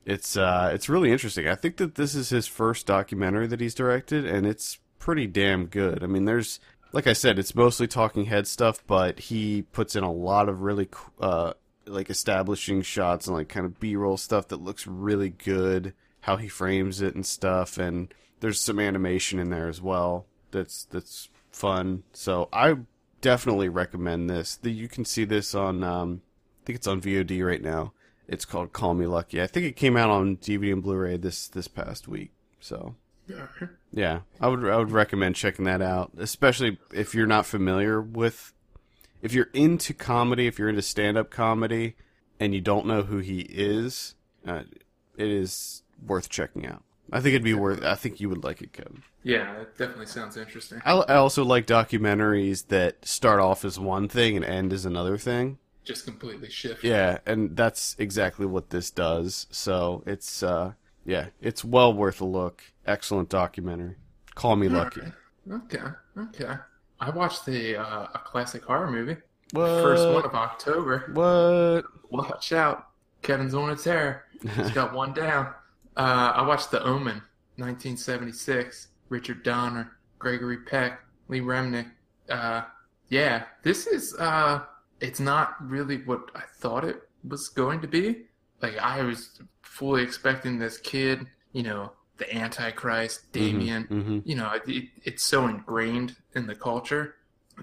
[0.06, 1.48] it's uh it's really interesting.
[1.48, 5.66] I think that this is his first documentary that he's directed, and it's pretty damn
[5.66, 6.04] good.
[6.04, 6.60] I mean, there's
[6.92, 10.62] like I said, it's mostly talking head stuff, but he puts in a lot of
[10.62, 10.88] really
[11.20, 11.54] uh
[11.88, 15.94] like establishing shots and like kind of B-roll stuff that looks really good.
[16.22, 18.12] How he frames it and stuff, and
[18.46, 20.28] there's some animation in there as well.
[20.52, 22.04] That's that's fun.
[22.14, 22.78] So I
[23.22, 24.56] definitely recommend this.
[24.58, 26.22] The, you can see this on um,
[26.62, 27.93] I think it's on VOD right now.
[28.28, 29.41] It's called Call Me Lucky.
[29.41, 32.34] I think it came out on DVD and Blu-ray this this past week.
[32.60, 32.93] So
[33.91, 34.20] Yeah.
[34.39, 38.54] I would I would recommend checking that out, especially if you're not familiar with
[39.24, 41.96] if you're into comedy, if you're into stand-up comedy
[42.39, 44.14] and you don't know who he is,
[44.46, 44.62] uh,
[45.18, 46.84] it is worth checking out.
[47.12, 49.03] I think it'd be worth I think you would like it, Kevin.
[49.24, 50.82] Yeah, it definitely sounds interesting.
[50.86, 55.18] I, I also like documentaries that start off as one thing and end as another
[55.18, 55.58] thing.
[55.84, 56.84] Just completely shift.
[56.84, 59.47] Yeah, and that's exactly what this does.
[59.51, 60.74] So it's uh
[61.06, 62.64] yeah, it's well worth a look.
[62.86, 63.95] Excellent documentary.
[64.34, 65.01] Call me lucky.
[65.49, 65.84] Okay.
[66.18, 66.56] Okay.
[66.99, 69.18] I watched the uh, a classic horror movie.
[69.51, 69.68] What?
[69.68, 71.12] First one of October.
[71.14, 71.86] What?
[72.10, 72.88] Watch out.
[73.22, 74.26] Kevin's on a tear.
[74.41, 75.53] He's got one down.
[75.98, 77.22] Uh, I watched The Omen,
[77.58, 78.89] 1976.
[79.10, 81.88] Richard Donner, Gregory Peck, Lee Remick.
[82.30, 82.64] Uh,
[83.10, 84.62] yeah, this is, uh,
[85.00, 88.26] it's not really what I thought it was going to be.
[88.62, 93.84] Like, I was fully expecting this kid, you know, the Antichrist, Damien.
[93.84, 97.16] hmm You know, it, it's so ingrained in the culture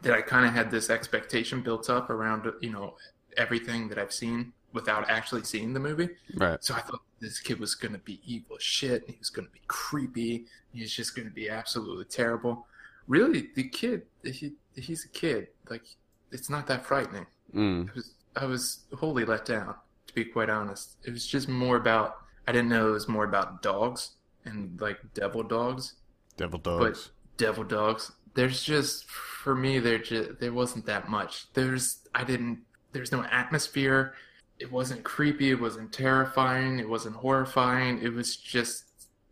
[0.03, 2.97] that I kind of had this expectation built up around you know
[3.37, 6.11] everything that I've seen without actually seeing the movie.
[6.35, 6.63] Right.
[6.65, 9.05] So I thought this kid was going to be evil shit.
[9.07, 10.47] He was going to be creepy.
[10.73, 12.67] He was just going to be absolutely terrible.
[13.07, 15.49] Really, the kid, he he's a kid.
[15.71, 15.83] Like
[16.31, 17.27] it's not that frightening.
[17.55, 17.91] Mm.
[17.91, 19.75] I was I was wholly let down,
[20.07, 20.97] to be quite honest.
[21.05, 22.17] It was just more about
[22.47, 24.13] I didn't know it was more about dogs
[24.45, 25.95] and like devil dogs.
[26.37, 27.11] Devil dogs.
[27.37, 28.13] Devil dogs.
[28.35, 31.53] There's just for me there just there wasn't that much.
[31.55, 32.61] There's I didn't
[32.93, 34.15] there's no atmosphere.
[34.63, 38.01] It wasn't creepy, it wasn't terrifying, it wasn't horrifying.
[38.01, 38.85] It was just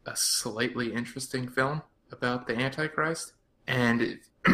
[0.04, 3.34] a slightly interesting film about the Antichrist.
[3.68, 4.18] And it,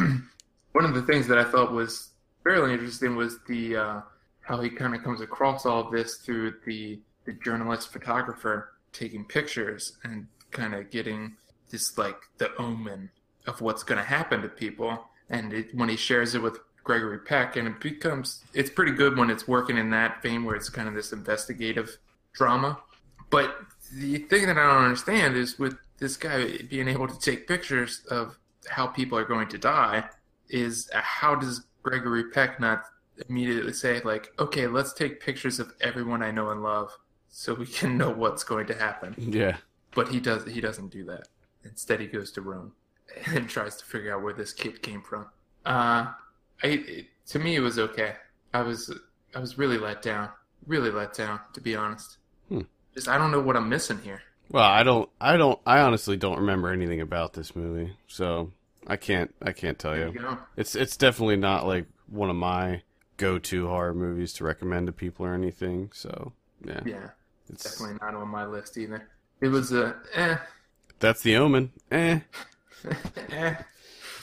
[0.72, 2.10] one of the things that I thought was
[2.44, 4.00] fairly interesting was the uh,
[4.42, 9.24] how he kind of comes across all of this through the the journalist photographer taking
[9.24, 11.36] pictures and kind of getting
[11.70, 13.10] this like the omen
[13.46, 17.18] of what's going to happen to people and it, when he shares it with gregory
[17.18, 20.68] peck and it becomes it's pretty good when it's working in that vein where it's
[20.70, 21.98] kind of this investigative
[22.32, 22.78] drama.
[23.28, 23.56] But
[23.92, 28.02] the thing that i don't understand is with this guy being able to take pictures
[28.10, 28.36] of
[28.68, 30.04] how people are going to die
[30.48, 32.82] is how does gregory peck not
[33.28, 36.90] immediately say like okay let's take pictures of everyone i know and love
[37.36, 39.14] so we can know what's going to happen.
[39.18, 39.58] Yeah.
[39.94, 41.28] but he does he doesn't do that.
[41.64, 42.72] Instead he goes to rome
[43.26, 45.26] and tries to figure out where this kid came from.
[45.66, 46.12] Uh
[46.66, 48.12] i it, to me it was okay
[48.54, 48.92] i was
[49.34, 50.28] i was really let down
[50.66, 52.62] really let down to be honest Hmm.
[52.94, 55.08] just i don't know what i'm missing here Well, I don't.
[55.20, 55.58] I don't.
[55.66, 58.52] I honestly don't remember anything about this movie, so
[58.86, 59.34] I can't.
[59.42, 60.12] I can't tell you.
[60.14, 61.86] you It's it's definitely not like
[62.22, 62.82] one of my
[63.16, 65.90] go-to horror movies to recommend to people or anything.
[65.92, 66.32] So
[66.64, 67.08] yeah, yeah
[67.50, 69.00] it's definitely not on my list either
[69.40, 70.36] it was a eh,
[71.00, 71.72] that's the Omen.
[71.90, 72.20] Eh,
[73.30, 73.54] eh.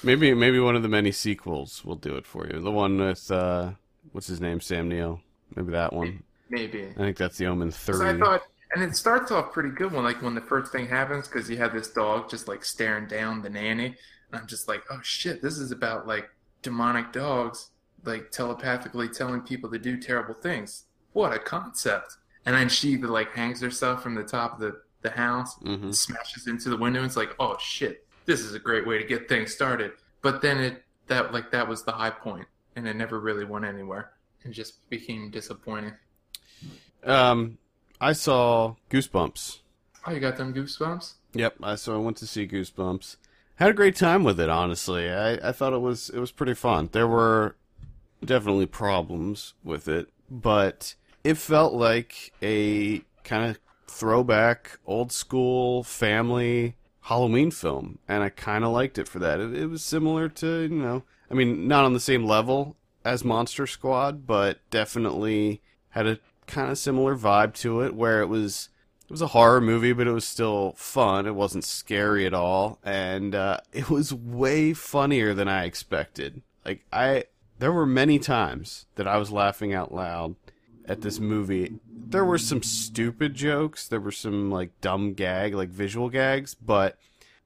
[0.04, 2.60] Maybe maybe one of the many sequels will do it for you.
[2.60, 3.72] The one with uh,
[4.12, 5.22] what's his name, Sam Neill.
[5.56, 6.24] Maybe that one.
[6.50, 8.08] maybe I think that's the Omen three.
[8.08, 8.42] I thought,
[8.74, 11.58] and it starts off pretty good when, like, when the first thing happens, because you
[11.58, 15.42] have this dog just like staring down the nanny, and I'm just like, oh shit,
[15.42, 16.30] this is about like
[16.62, 17.70] demonic dogs,
[18.04, 20.86] like telepathically telling people to do terrible things.
[21.14, 22.18] What a concept!
[22.46, 26.48] And then she like hangs herself from the top of the the house, hmm smashes
[26.48, 27.00] into the window.
[27.00, 29.92] And it's like, oh shit, this is a great way to get things started.
[30.22, 33.66] But then it that like that was the high point, and it never really went
[33.66, 34.12] anywhere,
[34.44, 35.94] and just became disappointing.
[37.04, 37.58] Um,
[38.00, 39.60] I saw Goosebumps.
[40.06, 41.14] Oh, you got them goosebumps?
[41.34, 43.16] Yep, I so I went to see Goosebumps.
[43.56, 45.10] Had a great time with it, honestly.
[45.10, 46.90] I, I thought it was it was pretty fun.
[46.92, 47.56] There were
[48.24, 56.76] definitely problems with it, but it felt like a kind of throwback, old school family
[57.04, 59.40] Halloween film, and I kind of liked it for that.
[59.40, 63.26] It, it was similar to you know, I mean, not on the same level as
[63.26, 68.70] Monster Squad, but definitely had a kind of similar vibe to it, where it was
[69.04, 71.28] it was a horror movie, but it was still fun.
[71.28, 76.42] It wasn't scary at all, and uh, it was way funnier than I expected.
[76.64, 77.26] Like I,
[77.60, 80.36] there were many times that I was laughing out loud
[80.88, 81.80] at this movie.
[81.88, 83.88] There were some stupid jokes.
[83.88, 86.98] There were some like dumb gag, like visual gags, but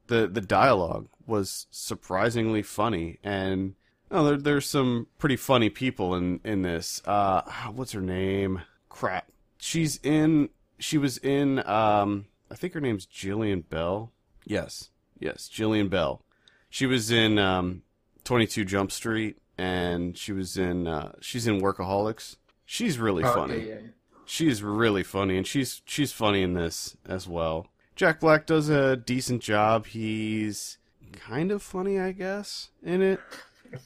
[0.08, 3.74] the the dialogue was surprisingly funny and.
[4.10, 7.02] Oh, there, there's some pretty funny people in in this.
[7.04, 7.42] Uh,
[7.74, 8.62] what's her name?
[8.88, 9.28] Crap.
[9.58, 14.12] She's in she was in um I think her name's Jillian Bell.
[14.44, 14.90] Yes.
[15.18, 16.22] Yes, Jillian Bell.
[16.70, 17.82] She was in um
[18.24, 22.36] 22 Jump Street and she was in uh she's in Workaholics.
[22.70, 23.60] She's really Oh, funny.
[23.60, 23.88] yeah, yeah, yeah.
[24.26, 27.68] She's really funny and she's she's funny in this as well.
[27.96, 29.86] Jack Black does a decent job.
[29.86, 30.76] He's
[31.14, 33.20] kind of funny, I guess, in it.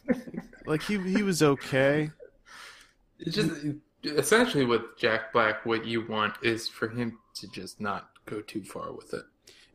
[0.66, 2.10] like he he was okay.
[3.20, 3.52] It's just
[4.02, 8.64] essentially with Jack Black, what you want is for him to just not go too
[8.64, 9.22] far with it.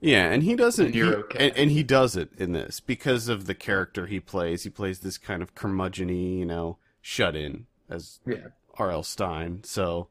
[0.01, 0.87] Yeah, and he doesn't.
[0.87, 1.47] And you're he- okay.
[1.47, 4.63] and, and he does it in this because of the character he plays.
[4.63, 8.47] He plays this kind of curmudgeony, you know, shut in as Yeah.
[8.77, 9.03] R.L.
[9.03, 9.63] Stine.
[9.63, 10.07] So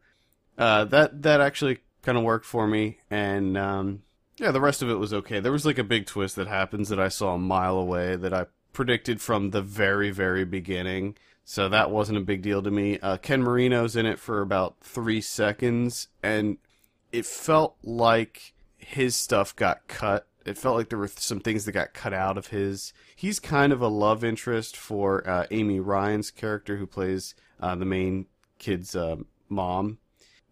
[0.58, 4.02] uh, that that actually kind of worked for me, and um,
[4.38, 5.40] yeah, the rest of it was okay.
[5.40, 8.32] There was like a big twist that happens that I saw a mile away that
[8.32, 11.16] I predicted from the very very beginning.
[11.48, 12.98] So that wasn't a big deal to me.
[12.98, 16.58] Uh, Ken Marino's in it for about three seconds, and
[17.12, 20.26] it felt like his stuff got cut.
[20.44, 22.92] It felt like there were some things that got cut out of his.
[23.14, 27.84] He's kind of a love interest for uh, Amy Ryan's character, who plays uh, the
[27.84, 28.26] main
[28.58, 29.16] kid's uh,
[29.48, 29.98] mom,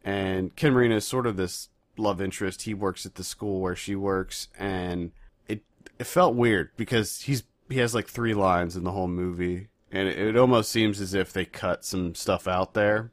[0.05, 2.62] and Ken Marino is sort of this love interest.
[2.62, 5.12] He works at the school where she works, and
[5.48, 5.62] it
[5.98, 10.09] it felt weird because he's he has like three lines in the whole movie, and
[10.09, 13.11] it, it almost seems as if they cut some stuff out there.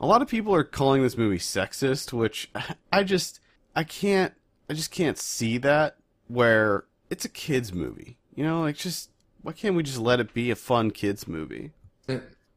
[0.00, 2.50] A lot of people are calling this movie sexist, which
[2.92, 3.40] I just
[3.76, 4.34] I can't
[4.68, 5.96] I just can't see that
[6.28, 8.16] where it's a kids movie.
[8.34, 9.10] You know, like just
[9.42, 11.72] why can't we just let it be a fun kids movie?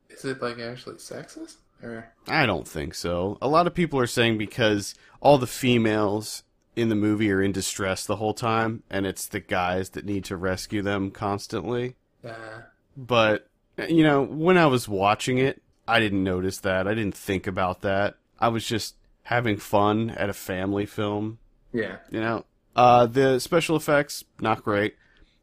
[0.10, 1.58] Is it like actually sexist?
[1.84, 3.38] Or I don't think so.
[3.42, 6.44] A lot of people are saying because all the females
[6.76, 10.24] in the movie are in distress the whole time, and it's the guys that need
[10.26, 11.96] to rescue them constantly.
[12.24, 12.62] uh,
[12.96, 13.48] But,
[13.90, 16.88] you know, when I was watching it, I didn't notice that.
[16.88, 18.16] I didn't think about that.
[18.40, 21.40] I was just having fun at a family film,
[21.74, 22.46] yeah, you know.
[22.76, 24.96] Uh, the special effects, not great.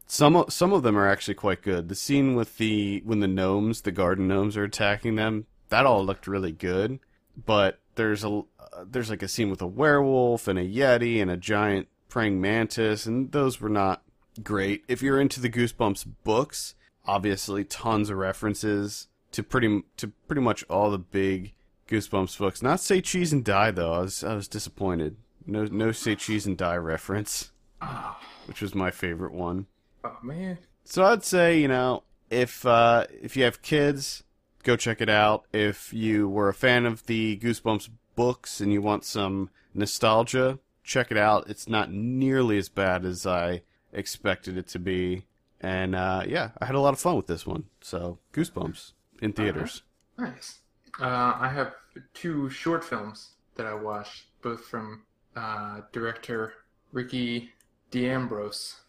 [0.07, 1.89] Some some of them are actually quite good.
[1.89, 6.05] The scene with the when the gnomes, the garden gnomes, are attacking them, that all
[6.05, 6.99] looked really good.
[7.45, 11.29] But there's a uh, there's like a scene with a werewolf and a yeti and
[11.29, 14.01] a giant praying mantis, and those were not
[14.41, 14.85] great.
[14.87, 20.63] If you're into the Goosebumps books, obviously tons of references to pretty to pretty much
[20.69, 21.51] all the big
[21.89, 22.61] Goosebumps books.
[22.61, 23.91] Not say cheese and die though.
[23.91, 25.17] I was I was disappointed.
[25.45, 27.51] No no say cheese and die reference,
[27.81, 29.67] oh, which was my favorite one.
[30.05, 34.23] oh man, So I'd say, you know, if uh, if you have kids,
[34.65, 35.45] go check it out.
[35.53, 41.11] If you were a fan of the Goosebumps books and you want some nostalgia, check
[41.11, 41.49] it out.
[41.49, 43.61] It's not nearly as bad as I
[43.93, 45.25] expected it to be.
[45.61, 47.65] And uh, yeah, I had a lot of fun with this one.
[47.79, 48.91] So Goosebumps
[49.21, 49.83] in theaters.
[50.17, 50.59] nice.
[50.99, 51.73] Uh, I have
[52.13, 55.03] two short films that I watched, both from
[55.35, 56.53] uh, director
[56.91, 57.51] Ricky
[57.91, 58.81] D'Ambrose.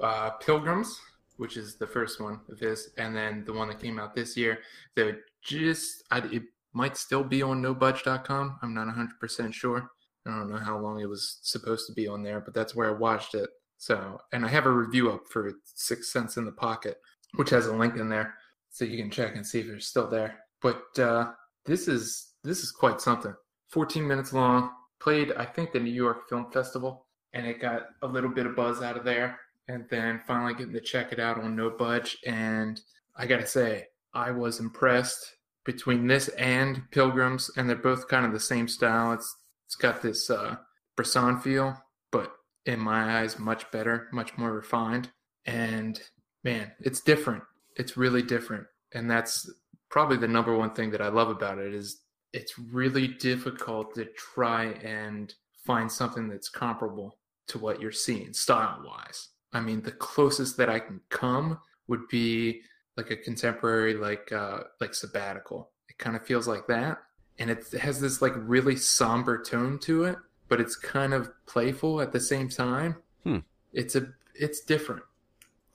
[0.00, 1.00] Uh, Pilgrims,
[1.40, 4.36] which is the first one of his, and then the one that came out this
[4.36, 4.58] year.
[4.94, 6.42] That just, I, it
[6.74, 8.58] might still be on NoBudge.com.
[8.60, 9.90] I'm not 100% sure.
[10.26, 12.90] I don't know how long it was supposed to be on there, but that's where
[12.90, 13.48] I watched it.
[13.78, 16.98] So, and I have a review up for Six Cents in the Pocket,
[17.36, 18.34] which has a link in there,
[18.68, 20.40] so you can check and see if it's still there.
[20.60, 21.32] But uh,
[21.64, 23.34] this is this is quite something.
[23.70, 24.72] 14 minutes long.
[25.00, 28.54] Played, I think, the New York Film Festival, and it got a little bit of
[28.54, 29.38] buzz out of there.
[29.68, 32.80] And then finally getting to check it out on No Budge, and
[33.16, 38.32] I gotta say, I was impressed between this and Pilgrims, and they're both kind of
[38.32, 39.12] the same style.
[39.12, 39.36] It's
[39.66, 40.56] it's got this uh,
[40.96, 41.80] Bresson feel,
[42.10, 42.32] but
[42.66, 45.10] in my eyes, much better, much more refined.
[45.46, 46.00] And
[46.42, 47.44] man, it's different.
[47.76, 49.48] It's really different, and that's
[49.90, 52.00] probably the number one thing that I love about it is
[52.32, 55.34] it's really difficult to try and
[55.64, 59.28] find something that's comparable to what you're seeing style wise.
[59.52, 62.62] I mean, the closest that I can come would be
[62.96, 65.70] like a contemporary, like uh, like sabbatical.
[65.88, 66.98] It kind of feels like that,
[67.38, 70.16] and it has this like really somber tone to it,
[70.48, 72.96] but it's kind of playful at the same time.
[73.24, 73.38] Hmm.
[73.72, 75.02] It's a it's different.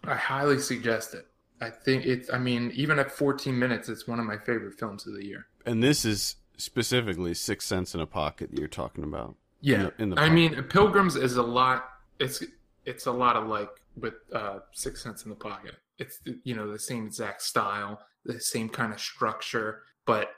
[0.03, 1.28] I highly suggest it.
[1.61, 2.30] I think it's.
[2.32, 5.47] I mean, even at 14 minutes, it's one of my favorite films of the year.
[5.65, 9.36] And this is specifically Six Cents in a Pocket that you're talking about.
[9.61, 11.89] Yeah, In the- in the I mean, Pilgrims is a lot.
[12.19, 12.43] It's
[12.86, 15.75] it's a lot of like with uh, Six Cents in the Pocket.
[15.97, 20.31] It's you know the same exact style, the same kind of structure, but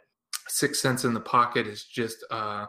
[0.47, 2.65] Six Cents in the Pocket is just uh,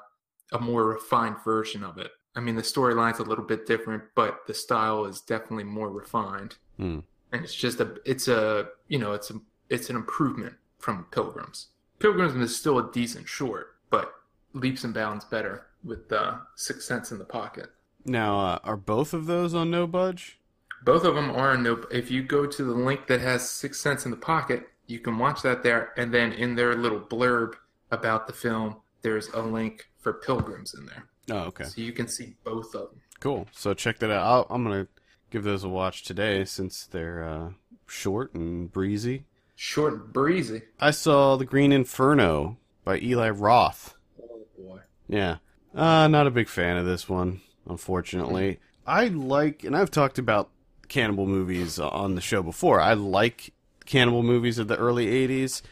[0.53, 2.11] a more refined version of it.
[2.35, 6.57] I mean, the storyline's a little bit different, but the style is definitely more refined,
[6.77, 7.01] Hmm.
[7.33, 9.35] and it's just a it's a you know it's a
[9.69, 11.69] it's an improvement from Pilgrims.
[11.99, 14.13] Pilgrims is still a decent short, but
[14.55, 17.71] leaps and bounds better with uh, Six Cents in the Pocket.
[18.05, 20.39] Now, uh, are both of those on No Budge?
[20.85, 21.85] Both of them are on no.
[21.91, 25.19] If you go to the link that has Six Cents in the Pocket, you can
[25.19, 27.55] watch that there, and then in their little blurb
[27.91, 31.65] about the film, there's a link for Pilgrims in there, Oh, okay.
[31.65, 33.01] so you can see both of them.
[33.21, 33.49] Cool.
[33.53, 34.23] So check that out.
[34.25, 34.87] I'll, I'm gonna
[35.31, 37.51] give those a watch today since they're uh,
[37.87, 39.25] short and breezy.
[39.57, 40.63] Short, and breezy.
[40.81, 43.97] I saw The Green Inferno by Eli Roth.
[44.23, 44.79] Oh boy.
[45.09, 45.39] Yeah.
[45.75, 48.53] Uh, not a big fan of this one, unfortunately.
[48.53, 48.59] Mm.
[48.87, 50.51] I like, and I've talked about
[50.89, 52.81] cannibal movies uh, on the show before.
[52.81, 53.53] I like
[53.85, 55.63] cannibal movies of the early 80s.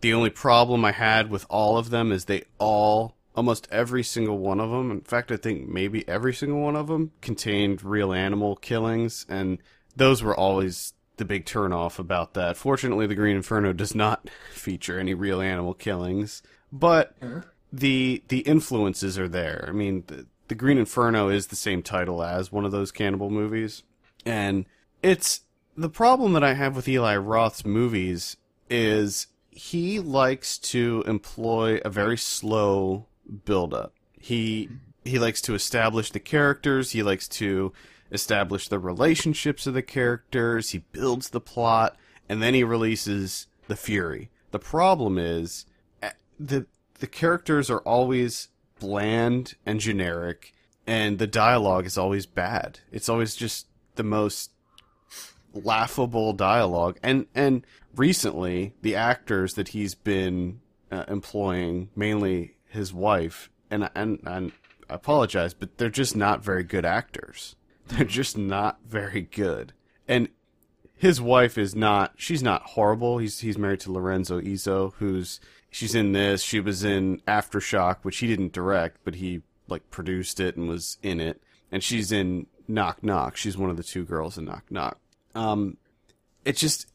[0.00, 4.38] The only problem I had with all of them is they all, almost every single
[4.38, 8.12] one of them, in fact, I think maybe every single one of them, contained real
[8.12, 9.58] animal killings, and
[9.96, 12.56] those were always the big turnoff about that.
[12.56, 17.40] Fortunately, The Green Inferno does not feature any real animal killings, but Huh?
[17.72, 19.64] the the influences are there.
[19.68, 23.30] I mean, the, the Green Inferno is the same title as one of those cannibal
[23.30, 23.82] movies,
[24.26, 24.66] and
[25.02, 25.42] it's
[25.76, 28.36] the problem that I have with Eli Roth's movies
[28.68, 33.06] is he likes to employ a very slow
[33.44, 33.94] build up.
[34.18, 34.68] He
[35.04, 36.90] he likes to establish the characters.
[36.92, 37.72] He likes to
[38.10, 40.70] establish the relationships of the characters.
[40.70, 41.96] He builds the plot,
[42.28, 44.30] and then he releases the Fury.
[44.50, 45.66] The problem is
[46.02, 46.66] eh, the
[47.00, 48.48] the characters are always
[48.78, 50.54] bland and generic,
[50.86, 52.80] and the dialogue is always bad.
[52.90, 53.66] It's always just
[53.96, 54.52] the most
[55.52, 56.98] laughable dialogue.
[57.02, 60.60] And and recently, the actors that he's been
[60.90, 64.52] uh, employing, mainly his wife, and and and
[64.88, 67.56] I apologize, but they're just not very good actors.
[67.88, 69.72] They're just not very good.
[70.06, 70.28] And
[70.94, 73.18] his wife is not she's not horrible.
[73.18, 75.40] He's he's married to Lorenza Izzo, who's
[75.70, 76.42] she's in this.
[76.42, 80.98] She was in Aftershock, which he didn't direct, but he like produced it and was
[81.02, 81.42] in it.
[81.70, 83.36] And she's in Knock Knock.
[83.36, 84.98] She's one of the two girls in Knock Knock.
[85.34, 85.76] Um,
[86.44, 86.86] it just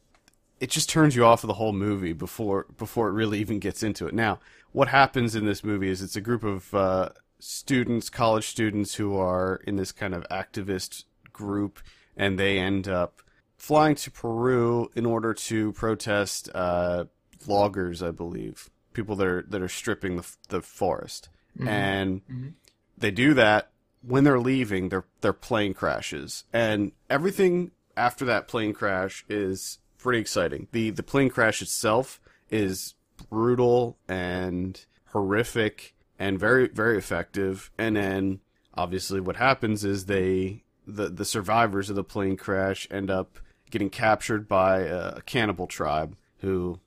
[0.60, 3.82] it just turns you off of the whole movie before before it really even gets
[3.82, 4.14] into it.
[4.14, 4.38] Now,
[4.72, 9.16] what happens in this movie is it's a group of uh, students, college students who
[9.16, 11.80] are in this kind of activist group,
[12.16, 13.20] and they end up
[13.56, 17.04] flying to Peru in order to protest uh,
[17.48, 21.28] loggers, I believe, people that are that are stripping the the forest,
[21.58, 21.68] Mhm.
[21.68, 22.52] and Mhm.
[22.96, 23.70] they do that.
[24.02, 30.18] When they're leaving, their their plane crashes, and everything after that plane crash is pretty
[30.18, 30.68] exciting.
[30.72, 32.20] the The plane crash itself
[32.50, 32.94] is
[33.30, 37.70] brutal and horrific and very very effective.
[37.78, 38.40] And then
[38.74, 43.38] obviously what happens is they the the survivors of the plane crash end up
[43.70, 46.78] getting captured by a cannibal tribe who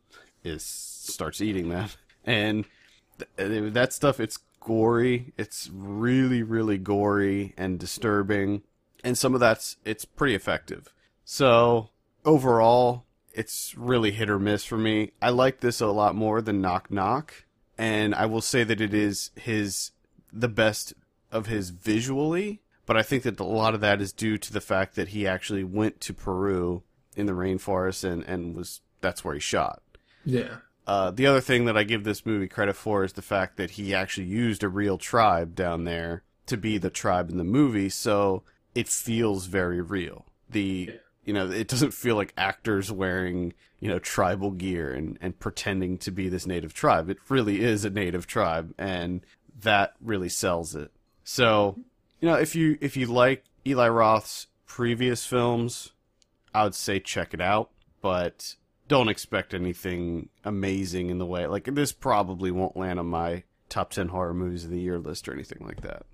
[0.47, 1.89] is starts eating them.
[2.25, 2.65] And
[3.17, 5.33] th- uh, that stuff it's gory.
[5.37, 8.63] It's really really gory and disturbing.
[9.03, 10.93] And some of that's it's pretty effective.
[11.23, 11.89] So
[12.25, 15.11] overall, it's really hit or miss for me.
[15.21, 17.45] I like this a lot more than Knock Knock,
[17.77, 19.91] and I will say that it is his
[20.33, 20.93] the best
[21.31, 24.61] of his visually, but I think that a lot of that is due to the
[24.61, 26.83] fact that he actually went to Peru
[27.15, 29.81] in the rainforest and and was that's where he shot.
[30.27, 30.57] Yeah.
[30.85, 33.71] Uh, the other thing that I give this movie credit for is the fact that
[33.71, 37.89] he actually used a real tribe down there to be the tribe in the movie,
[37.89, 38.43] so
[38.75, 40.25] it feels very real.
[40.49, 45.37] The you know, it doesn't feel like actors wearing, you know, tribal gear and, and
[45.37, 47.09] pretending to be this native tribe.
[47.09, 49.25] It really is a native tribe, and
[49.59, 50.89] that really sells it.
[51.25, 51.79] So,
[52.21, 55.91] you know, if you if you like Eli Roth's previous films,
[56.53, 57.71] I would say check it out,
[58.01, 58.55] but
[58.87, 63.91] don't expect anything amazing in the way like this probably won't land on my top
[63.91, 66.05] 10 horror movies of the year list or anything like that.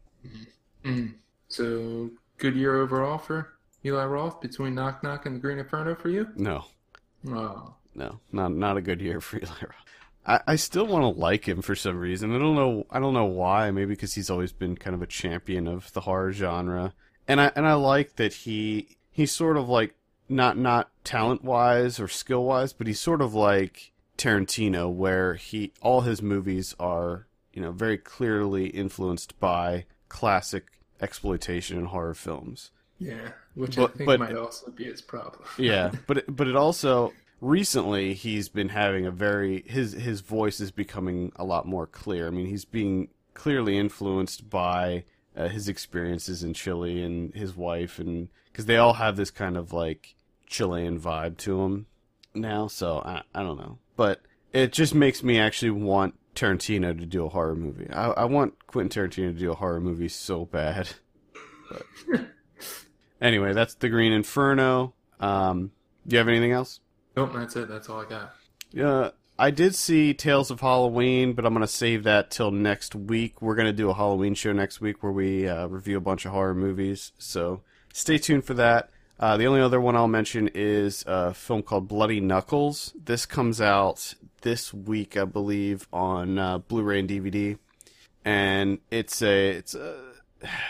[0.84, 1.14] Mm.
[1.48, 3.54] So good year overall for
[3.86, 6.30] Eli Roth between Knock Knock and The Green Inferno for you?
[6.36, 6.66] No.
[7.30, 7.76] Oh.
[7.96, 9.86] No, not not a good year for Eli Roth.
[10.26, 12.34] I, I still want to like him for some reason.
[12.34, 12.86] I don't know.
[12.90, 13.72] I don't know why.
[13.72, 16.94] Maybe because he's always been kind of a champion of the horror genre,
[17.28, 19.96] and I and I like that he he's sort of like
[20.30, 25.74] not not talent wise or skill wise, but he's sort of like Tarantino, where he
[25.82, 30.66] all his movies are you know very clearly influenced by classic
[31.02, 32.72] exploitation and horror films.
[33.00, 35.44] Yeah, which But- I think but- might also be his problem.
[35.58, 40.60] yeah, but it, but it also recently he's been having a very his his voice
[40.62, 42.28] is becoming a lot more clear.
[42.28, 45.04] I mean, he's being clearly influenced by
[45.36, 49.58] uh, his experiences in Chile and his wife, and because they all have this kind
[49.58, 50.16] of like
[50.48, 51.88] Chilean vibe to them
[52.34, 52.68] now.
[52.68, 54.22] So I I don't know, but
[54.52, 57.90] it just makes me actually want Tarantino to do a horror movie.
[57.92, 60.90] I, I want Quentin Tarantino to do a horror movie so bad.
[61.70, 62.22] But
[63.22, 64.94] anyway, that's the Green Inferno.
[65.20, 65.72] Um,
[66.08, 66.80] do you have anything else?
[67.16, 67.70] Nope, that's it.
[67.70, 68.34] That's all I got.
[68.80, 73.42] Uh, I did see Tales of Halloween, but I'm gonna save that till next week.
[73.42, 76.32] We're gonna do a Halloween show next week where we uh, review a bunch of
[76.32, 77.12] horror movies.
[77.18, 77.62] So
[77.94, 78.90] stay tuned for that.
[79.20, 82.94] Uh, the only other one I'll mention is a film called Bloody Knuckles.
[83.04, 87.58] This comes out this week, I believe, on uh, Blu-ray and DVD,
[88.24, 89.96] and it's a it's a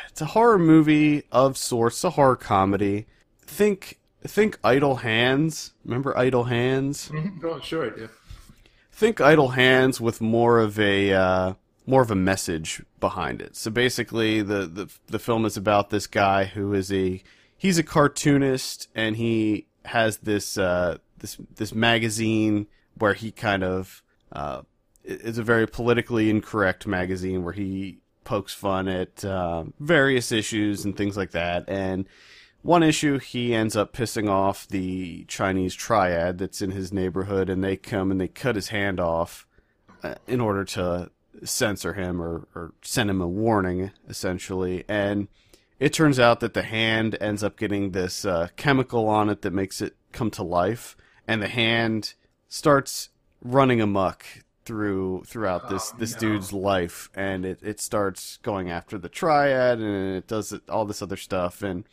[0.10, 3.08] it's a horror movie of sorts, a horror comedy.
[3.42, 5.74] Think think Idle Hands.
[5.84, 7.12] Remember Idle Hands?
[7.44, 8.10] oh, sure I do.
[8.94, 11.54] Think idle hands with more of a uh,
[11.86, 13.56] more of a message behind it.
[13.56, 17.22] So basically, the, the the film is about this guy who is a
[17.58, 22.68] he's a cartoonist and he has this uh, this this magazine
[22.98, 24.62] where he kind of uh,
[25.04, 30.96] it's a very politically incorrect magazine where he pokes fun at uh, various issues and
[30.96, 32.08] things like that and
[32.64, 37.64] one issue he ends up pissing off the Chinese triad that's in his neighborhood, and
[37.64, 39.46] they come and they cut his hand off
[40.02, 41.12] uh, in order to
[41.44, 44.86] censor him or, or send him a warning, essentially.
[44.88, 45.28] And
[45.80, 49.52] it turns out that the hand ends up getting this uh, chemical on it that
[49.52, 50.96] makes it come to life,
[51.28, 52.14] and the hand
[52.48, 53.10] starts
[53.42, 54.26] running amuck
[54.64, 56.20] through throughout this Oh, this no.
[56.20, 60.86] dude's life, and it, it starts going after the triad, and it does it, all
[60.86, 61.84] this other stuff, and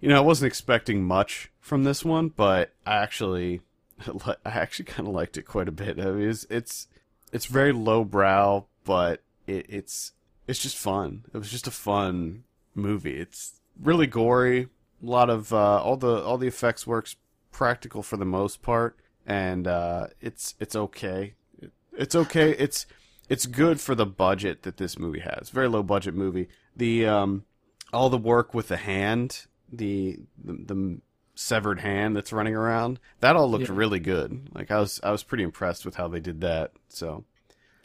[0.00, 3.60] you know I wasn't expecting much from this one, but I actually
[4.24, 5.98] I actually kind of liked it quite a bit.
[5.98, 6.88] I mean, it's it's
[7.32, 10.12] it's very lowbrow, but it, it's
[10.46, 11.24] it's just fun.
[11.32, 12.44] It was just a fun
[12.74, 13.18] movie.
[13.18, 14.68] It's really gory.
[15.02, 17.16] A lot of uh, all the all the effects works
[17.52, 21.34] practical for the most part, and uh, it's it's okay.
[21.60, 22.50] It, it's okay.
[22.52, 22.86] It's
[23.28, 25.50] it's good for the budget that this movie has.
[25.50, 26.48] Very low budget movie.
[26.76, 27.44] The um,
[27.92, 31.00] all the work with the hand, the the, the
[31.34, 33.74] severed hand that's running around, that all looked Yeah.
[33.76, 34.48] really good.
[34.54, 36.72] Like I was I was pretty impressed with how they did that.
[36.88, 37.24] So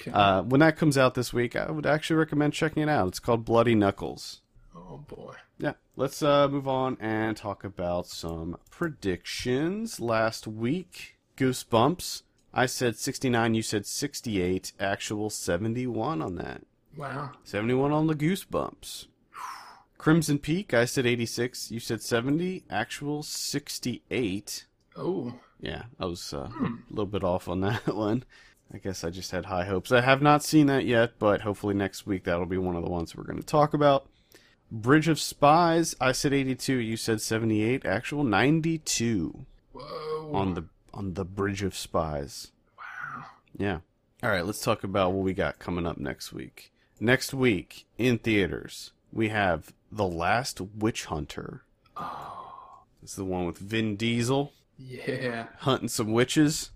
[0.01, 0.11] Okay.
[0.11, 3.07] uh, when that comes out this week, I would actually recommend checking it out.
[3.09, 4.41] It's called Bloody Knuckles.
[4.75, 5.35] oh boy.
[5.59, 9.99] Yeah, let's uh, move on and talk about some predictions.
[9.99, 12.23] Last week, Goosebumps.
[12.53, 14.73] I said 69, you said 68.
[14.79, 16.63] Actual 71 on that.
[16.97, 17.31] Wow.
[17.43, 19.07] 71 on the Goosebumps.
[20.03, 22.65] Crimson Peak, I said 86, you said 70.
[22.69, 24.65] Actual 68.
[24.97, 25.33] Oh.
[25.61, 28.25] Yeah, I was uh, a little bit off on that one.
[28.73, 29.93] I guess I just had high hopes.
[29.93, 32.89] I have not seen that yet, but hopefully next week that'll be one of the
[32.89, 34.09] ones we're going to talk about.
[34.69, 40.31] Bridge of Spies, I said 82, you said 78, actual 92 Whoa.
[40.33, 42.51] on the on the Bridge of Spies.
[42.77, 43.23] Wow.
[43.57, 43.79] Yeah.
[44.21, 46.73] All right, let's talk about what we got coming up next week.
[46.99, 51.61] Next week in theaters, we have The Last Witch Hunter.
[51.95, 52.81] Oh.
[52.99, 55.47] This is the one with Vin Diesel Yeah.
[55.59, 56.71] hunting some witches.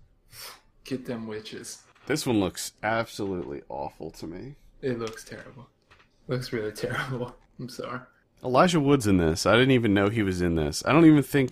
[0.84, 1.82] Get them witches.
[2.06, 4.54] This one looks absolutely awful to me.
[4.82, 5.68] It looks terrible.
[6.28, 7.34] Looks really terrible.
[7.58, 8.00] I'm sorry.
[8.44, 9.46] Elijah Wood's in this.
[9.46, 10.84] I didn't even know he was in this.
[10.86, 11.50] I don't even think.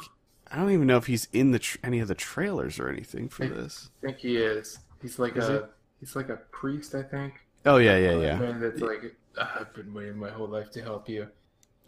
[0.48, 3.28] I don't even know if he's in the tr- any of the trailers or anything
[3.28, 3.90] for this.
[4.02, 4.78] I think he is.
[5.02, 7.34] He's like Is a he's like a priest, I think.
[7.64, 11.08] Oh yeah, yeah, yeah, Man, that's like I've been waiting my whole life to help
[11.08, 11.26] you.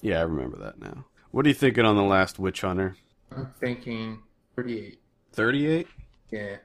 [0.00, 0.18] Yeah.
[0.20, 1.04] I remember that now.
[1.30, 2.96] What are you thinking on the last Witch Hunter?
[3.34, 4.22] I'm thinking
[4.56, 4.98] 38.
[5.32, 5.86] Thirty-eight.
[6.30, 6.56] Yeah.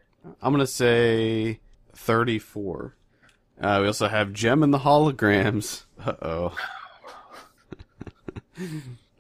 [0.42, 1.60] I'm gonna say
[1.96, 2.96] thirty-four.
[3.62, 5.84] Uh, we also have Jem and the Holograms.
[6.04, 6.56] Uh oh.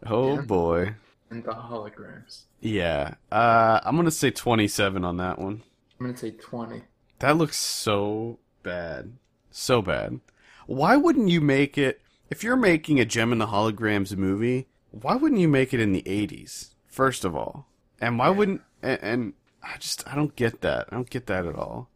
[0.05, 0.95] oh boy.
[1.29, 2.43] And the holograms.
[2.61, 3.15] Yeah.
[3.31, 5.61] Uh, I'm gonna say twenty-seven on that one.
[5.99, 6.81] I'm gonna say 20.
[7.19, 9.13] That looks so bad.
[9.51, 10.19] So bad.
[10.65, 12.01] Why wouldn't you make it
[12.33, 15.93] if you're making a Jem and the Holograms movie, why wouldn't you make it in
[15.93, 16.73] the 80s?
[16.87, 17.67] First of all.
[18.01, 20.87] And why wouldn't and, and I just I don't get that.
[20.89, 21.89] I don't get that at all.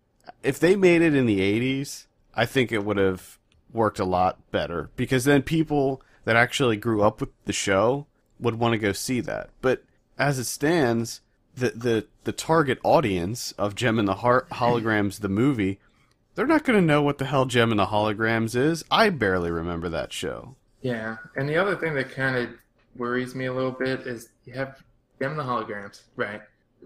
[0.43, 3.39] If they made it in the 80s, I think it would have
[3.73, 8.05] worked a lot better because then people that actually grew up with the show
[8.39, 9.49] would want to go see that.
[9.63, 9.85] But
[10.19, 11.21] as it stands,
[11.55, 15.79] the the the target audience of Jem and the Har- Holograms the movie,
[16.37, 18.85] they're not going to know what the hell Jem and the Holograms is.
[18.91, 20.55] I barely remember that show.
[20.83, 21.17] Yeah.
[21.35, 22.49] And the other thing that kind of
[22.95, 24.83] worries me a little bit is you have
[25.19, 26.41] Jem and the holograms, right?